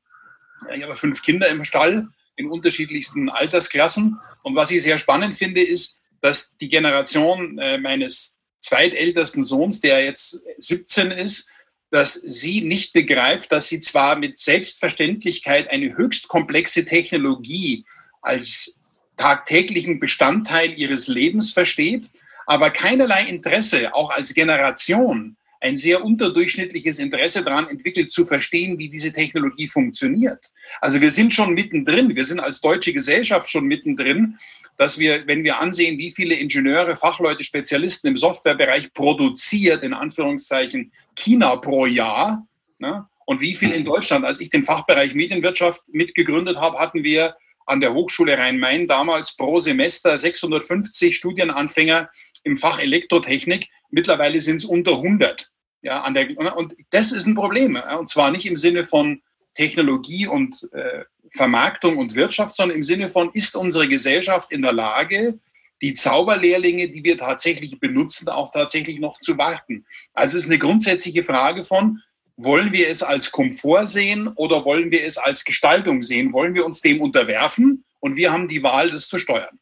[0.74, 4.18] Ich habe fünf Kinder im Stall in unterschiedlichsten Altersklassen.
[4.42, 10.04] Und was ich sehr spannend finde, ist, dass die Generation äh, meines zweitältesten Sohns, der
[10.04, 11.50] jetzt 17 ist,
[11.90, 17.84] dass sie nicht begreift, dass sie zwar mit Selbstverständlichkeit eine höchst komplexe Technologie
[18.22, 18.78] als
[19.16, 22.10] tagtäglichen Bestandteil ihres Lebens versteht,
[22.46, 28.88] aber keinerlei Interesse, auch als Generation, ein sehr unterdurchschnittliches Interesse daran entwickelt, zu verstehen, wie
[28.88, 30.50] diese Technologie funktioniert.
[30.80, 34.38] Also wir sind schon mittendrin, wir sind als deutsche Gesellschaft schon mittendrin,
[34.80, 40.90] dass wir, wenn wir ansehen, wie viele Ingenieure, Fachleute, Spezialisten im Softwarebereich produziert, in Anführungszeichen
[41.14, 42.46] China pro Jahr,
[42.78, 47.36] ne, und wie viel in Deutschland, als ich den Fachbereich Medienwirtschaft mitgegründet habe, hatten wir
[47.66, 52.08] an der Hochschule Rhein-Main damals pro Semester 650 Studienanfänger
[52.44, 53.68] im Fach Elektrotechnik.
[53.90, 55.50] Mittlerweile sind es unter 100.
[55.82, 57.78] Ja, an der, und das ist ein Problem.
[57.98, 59.20] Und zwar nicht im Sinne von
[59.54, 64.72] Technologie und äh, Vermarktung und Wirtschaft, sondern im Sinne von, ist unsere Gesellschaft in der
[64.72, 65.38] Lage,
[65.82, 69.86] die Zauberlehrlinge, die wir tatsächlich benutzen, auch tatsächlich noch zu warten?
[70.12, 72.02] Also es ist eine grundsätzliche Frage von,
[72.36, 76.32] wollen wir es als Komfort sehen oder wollen wir es als Gestaltung sehen?
[76.32, 77.84] Wollen wir uns dem unterwerfen?
[77.98, 79.58] Und wir haben die Wahl, das zu steuern.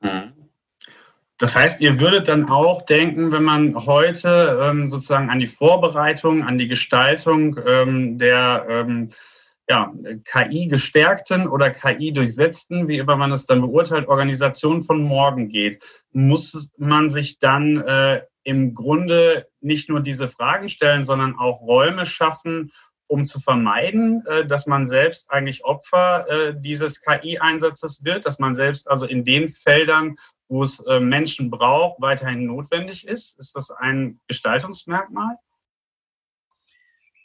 [0.00, 0.41] Mhm.
[1.42, 6.44] Das heißt, ihr würdet dann auch denken, wenn man heute ähm, sozusagen an die Vorbereitung,
[6.44, 9.08] an die Gestaltung ähm, der ähm,
[9.68, 9.92] ja,
[10.24, 17.10] KI-gestärkten oder KI-durchsetzten, wie immer man es dann beurteilt, Organisation von morgen geht, muss man
[17.10, 22.70] sich dann äh, im Grunde nicht nur diese Fragen stellen, sondern auch Räume schaffen,
[23.08, 28.54] um zu vermeiden, äh, dass man selbst eigentlich Opfer äh, dieses KI-Einsatzes wird, dass man
[28.54, 30.16] selbst also in den Feldern,
[30.52, 33.38] wo es äh, Menschen braucht, weiterhin notwendig ist?
[33.38, 35.36] Ist das ein Gestaltungsmerkmal?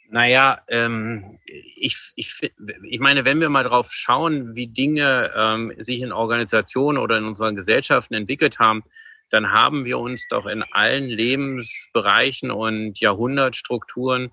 [0.08, 2.40] Naja, ähm, ich, ich,
[2.84, 7.26] ich meine, wenn wir mal drauf schauen, wie Dinge ähm, sich in Organisationen oder in
[7.26, 8.82] unseren Gesellschaften entwickelt haben,
[9.28, 14.30] dann haben wir uns doch in allen Lebensbereichen und Jahrhundertstrukturen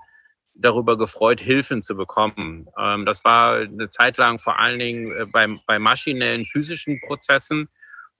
[0.53, 2.69] darüber gefreut, Hilfen zu bekommen.
[2.79, 7.67] Ähm, das war eine Zeit lang vor allen Dingen äh, bei, bei maschinellen physischen Prozessen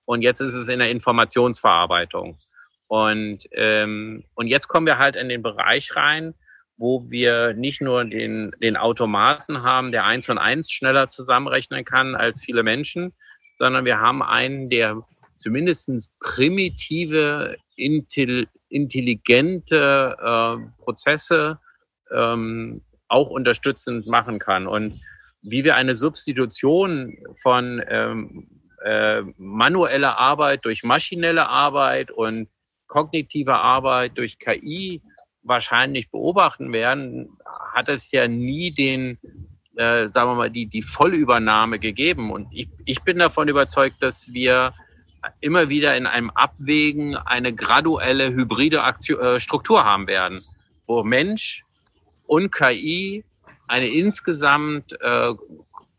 [0.06, 2.38] und jetzt ist es in der Informationsverarbeitung.
[2.88, 6.36] Und, ähm, und jetzt kommen wir halt in den Bereich rein,
[6.78, 12.16] wo wir nicht nur den, den Automaten haben, der eins und eins schneller zusammenrechnen kann
[12.16, 13.14] als viele Menschen,
[13.58, 15.02] sondern wir haben einen, der
[15.38, 15.90] zumindest
[16.20, 18.48] primitive, intelligente
[20.20, 21.60] äh, Prozesse
[22.12, 24.68] ähm, auch unterstützend machen kann.
[24.68, 25.00] Und
[25.42, 28.55] wie wir eine Substitution von ähm,
[28.86, 32.48] äh, manueller Arbeit durch maschinelle Arbeit und
[32.86, 35.02] kognitive Arbeit durch KI
[35.42, 37.38] wahrscheinlich beobachten werden,
[37.74, 39.18] hat es ja nie den,
[39.76, 42.32] äh, sagen wir mal, die, die Vollübernahme gegeben.
[42.32, 44.74] Und ich, ich bin davon überzeugt, dass wir
[45.42, 50.46] immer wieder in einem Abwägen eine graduelle hybride Aktion, äh, Struktur haben werden,
[50.86, 51.64] wo Mensch
[52.28, 53.24] und KI
[53.68, 55.34] eine insgesamt äh,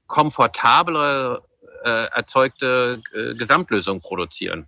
[0.07, 1.43] komfortablere
[1.87, 4.67] äh, erzeugte äh, Gesamtlösung produzieren.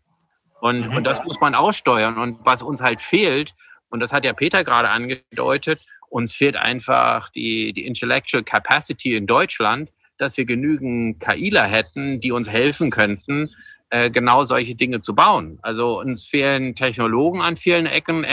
[0.60, 0.96] Und, mhm.
[0.96, 2.16] und das muss man aussteuern.
[2.16, 3.54] Und was uns halt fehlt,
[3.90, 9.26] und das hat ja Peter gerade angedeutet, uns fehlt einfach die, die Intellectual Capacity in
[9.26, 13.50] Deutschland, dass wir genügend KIler hätten, die uns helfen könnten,
[13.90, 15.58] äh, genau solche Dinge zu bauen.
[15.62, 18.24] Also uns fehlen Technologen an vielen Ecken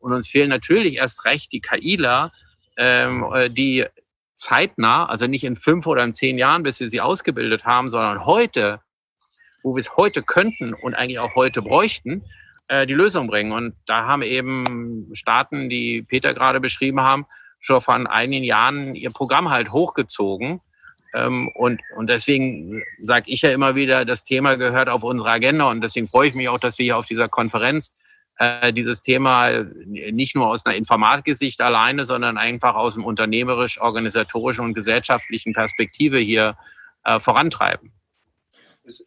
[0.00, 2.32] und uns fehlen natürlich erst recht die KIler,
[2.76, 3.86] ähm, äh, die
[4.42, 8.26] zeitnah, also nicht in fünf oder in zehn Jahren, bis wir sie ausgebildet haben, sondern
[8.26, 8.80] heute,
[9.62, 12.24] wo wir es heute könnten und eigentlich auch heute bräuchten,
[12.66, 13.52] äh, die Lösung bringen.
[13.52, 17.24] Und da haben eben Staaten, die Peter gerade beschrieben haben,
[17.60, 20.60] schon vor einigen Jahren ihr Programm halt hochgezogen.
[21.14, 25.70] Ähm, und, und deswegen sage ich ja immer wieder, das Thema gehört auf unsere Agenda.
[25.70, 27.94] Und deswegen freue ich mich auch, dass wir hier auf dieser Konferenz
[28.42, 34.64] äh, dieses Thema nicht nur aus einer Informatiksicht alleine, sondern einfach aus dem unternehmerisch, organisatorischen
[34.64, 36.56] und gesellschaftlichen Perspektive hier
[37.04, 37.92] äh, vorantreiben.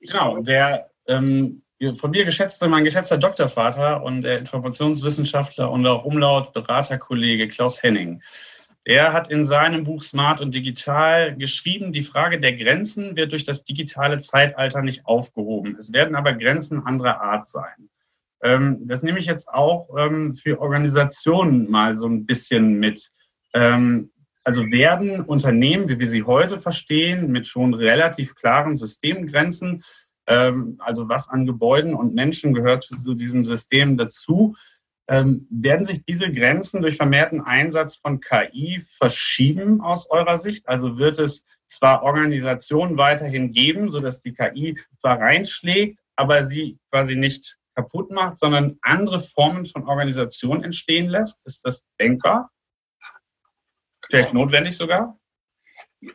[0.02, 1.62] Genau, der ähm,
[1.98, 8.22] von mir geschätzte, mein geschätzter Doktorvater und der Informationswissenschaftler und auch Umlaut-Beraterkollege Klaus Henning.
[8.86, 13.44] Er hat in seinem Buch Smart und Digital geschrieben, die Frage der Grenzen wird durch
[13.44, 15.76] das digitale Zeitalter nicht aufgehoben.
[15.78, 17.90] Es werden aber Grenzen anderer Art sein.
[18.44, 23.10] Ähm, das nehme ich jetzt auch ähm, für Organisationen mal so ein bisschen mit.
[23.54, 24.12] Ähm,
[24.44, 29.84] also werden Unternehmen, wie wir sie heute verstehen, mit schon relativ klaren Systemgrenzen,
[30.28, 34.56] also was an Gebäuden und Menschen gehört zu diesem System dazu,
[35.08, 40.68] werden sich diese Grenzen durch vermehrten Einsatz von KI verschieben aus eurer Sicht?
[40.68, 47.16] Also wird es zwar Organisationen weiterhin geben, sodass die KI zwar reinschlägt, aber sie quasi
[47.16, 51.40] nicht kaputt macht, sondern andere Formen von Organisation entstehen lässt?
[51.46, 52.50] Ist das denkbar?
[54.10, 55.20] Vielleicht notwendig sogar?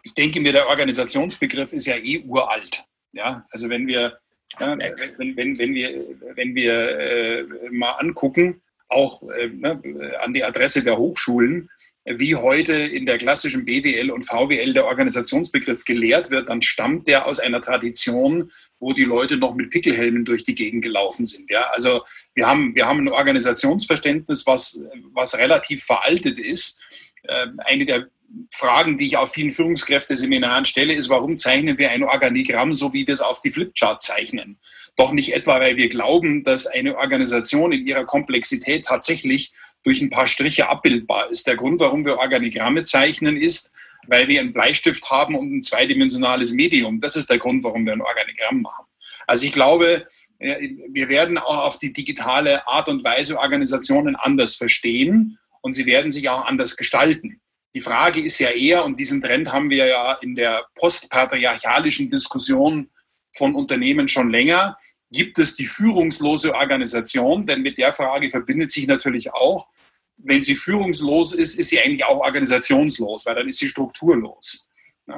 [0.03, 2.85] Ich denke mir, der Organisationsbegriff ist ja eh uralt.
[3.13, 4.19] Ja, also wenn wir,
[4.59, 9.81] ja, wenn, wenn, wenn wir, wenn wir äh, mal angucken, auch äh, ne,
[10.21, 11.69] an die Adresse der Hochschulen,
[12.05, 17.27] wie heute in der klassischen BWL und VWL der Organisationsbegriff gelehrt wird, dann stammt der
[17.27, 21.51] aus einer Tradition, wo die Leute noch mit Pickelhelmen durch die Gegend gelaufen sind.
[21.51, 22.03] Ja, also
[22.35, 24.83] wir haben, wir haben ein Organisationsverständnis, was,
[25.13, 26.81] was relativ veraltet ist.
[27.29, 28.09] Ähm, eine der
[28.51, 33.07] Fragen, die ich auf vielen Führungskräfteseminaren stelle, ist, warum zeichnen wir ein Organigramm so, wie
[33.07, 34.59] wir es auf die Flipchart zeichnen?
[34.97, 40.11] Doch nicht etwa, weil wir glauben, dass eine Organisation in ihrer Komplexität tatsächlich durch ein
[40.11, 41.47] paar Striche abbildbar ist.
[41.47, 43.73] Der Grund, warum wir Organigramme zeichnen, ist,
[44.07, 47.01] weil wir einen Bleistift haben und ein zweidimensionales Medium.
[47.01, 48.87] Das ist der Grund, warum wir ein Organigramm machen.
[49.27, 50.07] Also ich glaube,
[50.39, 56.11] wir werden auch auf die digitale Art und Weise Organisationen anders verstehen und sie werden
[56.11, 57.41] sich auch anders gestalten.
[57.75, 62.91] Die Frage ist ja eher, und diesen Trend haben wir ja in der postpatriarchalischen Diskussion
[63.33, 64.77] von Unternehmen schon länger,
[65.11, 67.47] gibt es die führungslose Organisation?
[67.47, 69.69] Denn mit der Frage verbindet sich natürlich auch,
[70.17, 74.69] wenn sie führungslos ist, ist sie eigentlich auch organisationslos, weil dann ist sie strukturlos.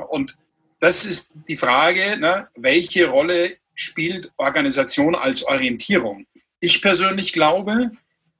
[0.08, 0.38] Und
[0.78, 6.26] das ist die Frage, ne, welche Rolle spielt Organisation als Orientierung?
[6.60, 7.90] Ich persönlich glaube,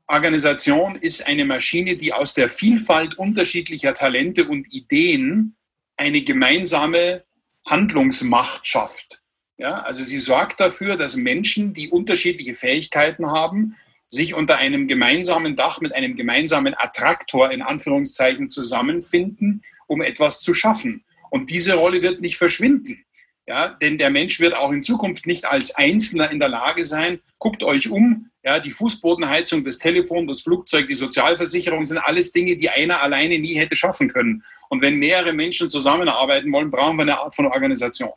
[0.07, 5.57] Organisation ist eine Maschine, die aus der Vielfalt unterschiedlicher Talente und Ideen
[5.97, 7.25] eine gemeinsame
[7.67, 9.22] Handlungsmacht schafft.
[9.63, 13.77] Ja, also sie sorgt dafür, dass Menschen, die unterschiedliche Fähigkeiten haben,
[14.09, 20.53] sich unter einem gemeinsamen Dach mit einem gemeinsamen Attraktor in Anführungszeichen zusammenfinden, um etwas zu
[20.53, 21.05] schaffen.
[21.31, 23.05] Und diese Rolle wird nicht verschwinden.
[23.47, 27.21] Ja, denn der Mensch wird auch in Zukunft nicht als Einzelner in der Lage sein.
[27.39, 28.31] Guckt euch um.
[28.43, 33.39] Ja, die Fußbodenheizung, das Telefon, das Flugzeug, die Sozialversicherung sind alles Dinge, die einer alleine
[33.39, 34.43] nie hätte schaffen können.
[34.71, 38.11] Und wenn mehrere Menschen zusammenarbeiten wollen, brauchen wir eine Art von Organisation.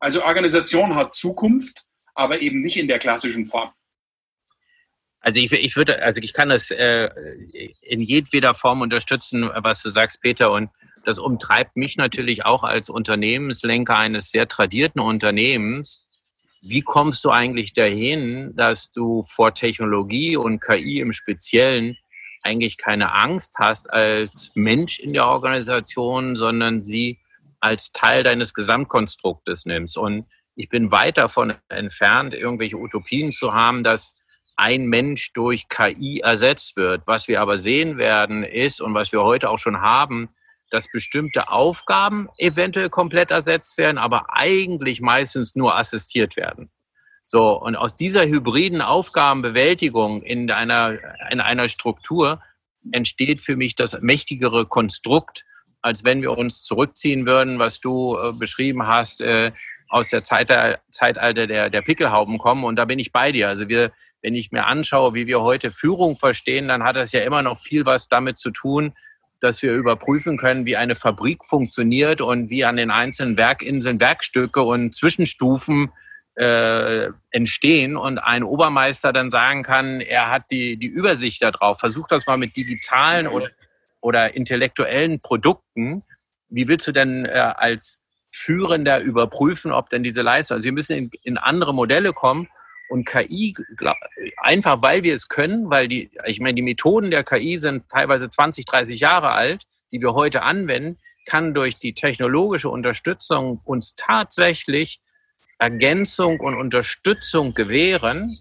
[0.00, 1.84] Also Organisation hat Zukunft,
[2.14, 3.70] aber eben nicht in der klassischen Form.
[5.20, 7.10] Also ich, ich würde, also ich kann das äh,
[7.82, 10.70] in jedweder Form unterstützen, was du sagst, Peter, und
[11.04, 16.06] das umtreibt mich natürlich auch als Unternehmenslenker eines sehr tradierten Unternehmens.
[16.62, 21.96] Wie kommst du eigentlich dahin, dass du vor Technologie und KI im Speziellen
[22.42, 27.18] eigentlich keine Angst hast als Mensch in der Organisation, sondern sie
[27.60, 29.96] als Teil deines Gesamtkonstruktes nimmst.
[29.96, 34.16] Und ich bin weit davon entfernt, irgendwelche Utopien zu haben, dass
[34.56, 37.06] ein Mensch durch KI ersetzt wird.
[37.06, 40.28] Was wir aber sehen werden ist und was wir heute auch schon haben,
[40.70, 46.70] dass bestimmte Aufgaben eventuell komplett ersetzt werden, aber eigentlich meistens nur assistiert werden.
[47.26, 50.98] So, und aus dieser hybriden Aufgabenbewältigung in einer,
[51.30, 52.42] in einer Struktur
[52.92, 55.44] entsteht für mich das mächtigere Konstrukt,
[55.82, 59.52] als wenn wir uns zurückziehen würden, was du äh, beschrieben hast, äh,
[59.88, 62.64] aus der Zeit der, Zeitalter der, der Pickelhauben kommen.
[62.64, 63.48] Und da bin ich bei dir.
[63.48, 67.20] Also wir, wenn ich mir anschaue, wie wir heute Führung verstehen, dann hat das ja
[67.20, 68.92] immer noch viel was damit zu tun,
[69.40, 74.62] dass wir überprüfen können, wie eine Fabrik funktioniert und wie an den einzelnen Werkinseln Werkstücke
[74.62, 75.90] und Zwischenstufen
[76.36, 81.80] äh, entstehen und ein Obermeister dann sagen kann, er hat die, die Übersicht darauf.
[81.80, 83.50] Versuch das mal mit digitalen oder
[84.00, 86.04] oder intellektuellen Produkten,
[86.48, 90.96] wie willst du denn äh, als Führender überprüfen, ob denn diese Leistung, also wir müssen
[90.96, 92.48] in, in andere Modelle kommen
[92.88, 93.96] und KI, glaub,
[94.38, 98.28] einfach weil wir es können, weil die, ich meine, die Methoden der KI sind teilweise
[98.28, 105.00] 20, 30 Jahre alt, die wir heute anwenden, kann durch die technologische Unterstützung uns tatsächlich
[105.58, 108.38] Ergänzung und Unterstützung gewähren,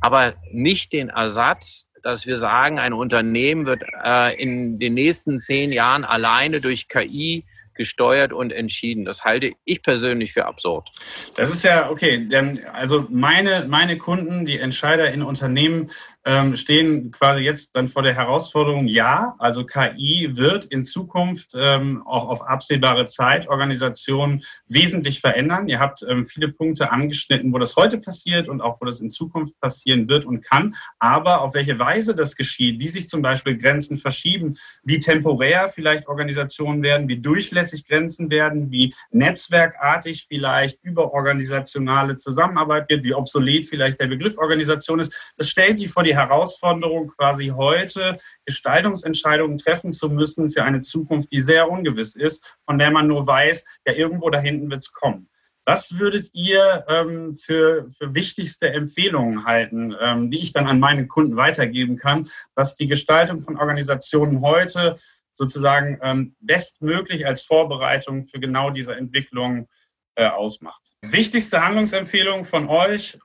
[0.00, 5.72] aber nicht den Ersatz, dass wir sagen, ein Unternehmen wird äh, in den nächsten zehn
[5.72, 7.44] Jahren alleine durch KI
[7.80, 9.06] gesteuert und entschieden.
[9.06, 10.90] Das halte ich persönlich für absurd.
[11.34, 15.90] Das ist ja okay, denn also meine, meine Kunden, die Entscheider in Unternehmen,
[16.24, 22.02] ähm, stehen quasi jetzt dann vor der Herausforderung, ja, also KI wird in Zukunft ähm,
[22.06, 25.68] auch auf absehbare Zeit Organisationen wesentlich verändern.
[25.68, 29.10] Ihr habt ähm, viele Punkte angeschnitten, wo das heute passiert und auch wo das in
[29.10, 30.74] Zukunft passieren wird und kann.
[30.98, 36.06] Aber auf welche Weise das geschieht, wie sich zum Beispiel Grenzen verschieben, wie temporär vielleicht
[36.06, 44.00] Organisationen werden, wie durchlässig Grenzen werden, wie netzwerkartig vielleicht überorganisationale Zusammenarbeit wird, wie obsolet vielleicht
[44.00, 49.92] der Begriff Organisation ist, das stellt die vor die die Herausforderung, quasi heute Gestaltungsentscheidungen treffen
[49.92, 53.92] zu müssen für eine Zukunft, die sehr ungewiss ist, von der man nur weiß, ja,
[53.92, 55.28] irgendwo da hinten wird es kommen.
[55.66, 61.06] Was würdet ihr ähm, für, für wichtigste Empfehlungen halten, ähm, die ich dann an meine
[61.06, 64.96] Kunden weitergeben kann, was die Gestaltung von Organisationen heute
[65.34, 69.68] sozusagen ähm, bestmöglich als Vorbereitung für genau diese Entwicklung
[70.16, 70.82] äh, ausmacht?
[71.02, 73.16] Wichtigste Handlungsempfehlung von euch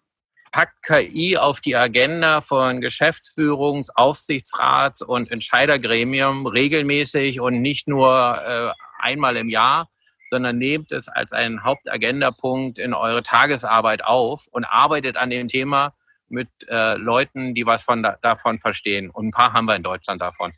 [0.55, 8.71] packt KI auf die Agenda von Geschäftsführungs-, Aufsichtsrats- und Entscheidergremium regelmäßig und nicht nur äh,
[8.97, 9.89] einmal im Jahr,
[10.27, 15.93] sondern nehmt es als einen Hauptagendapunkt in eure Tagesarbeit auf und arbeitet an dem Thema
[16.29, 19.09] mit äh, Leuten, die was von da, davon verstehen.
[19.09, 20.53] Und ein paar haben wir in Deutschland davon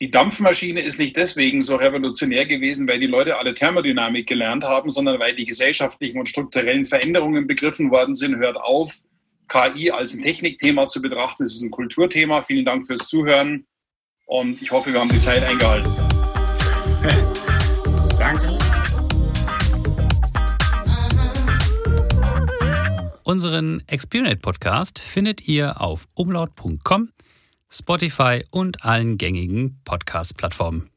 [0.00, 4.90] die Dampfmaschine ist nicht deswegen so revolutionär gewesen, weil die Leute alle Thermodynamik gelernt haben,
[4.90, 8.36] sondern weil die gesellschaftlichen und strukturellen Veränderungen begriffen worden sind.
[8.36, 9.02] Hört auf,
[9.48, 11.44] KI als ein Technikthema zu betrachten.
[11.44, 12.42] Es ist ein Kulturthema.
[12.42, 13.66] Vielen Dank fürs Zuhören
[14.26, 15.92] und ich hoffe, wir haben die Zeit eingehalten.
[18.18, 18.58] Danke.
[23.22, 27.13] Unseren Experience Podcast findet ihr auf umlaut.com
[27.76, 30.93] Spotify und allen gängigen Podcast-Plattformen.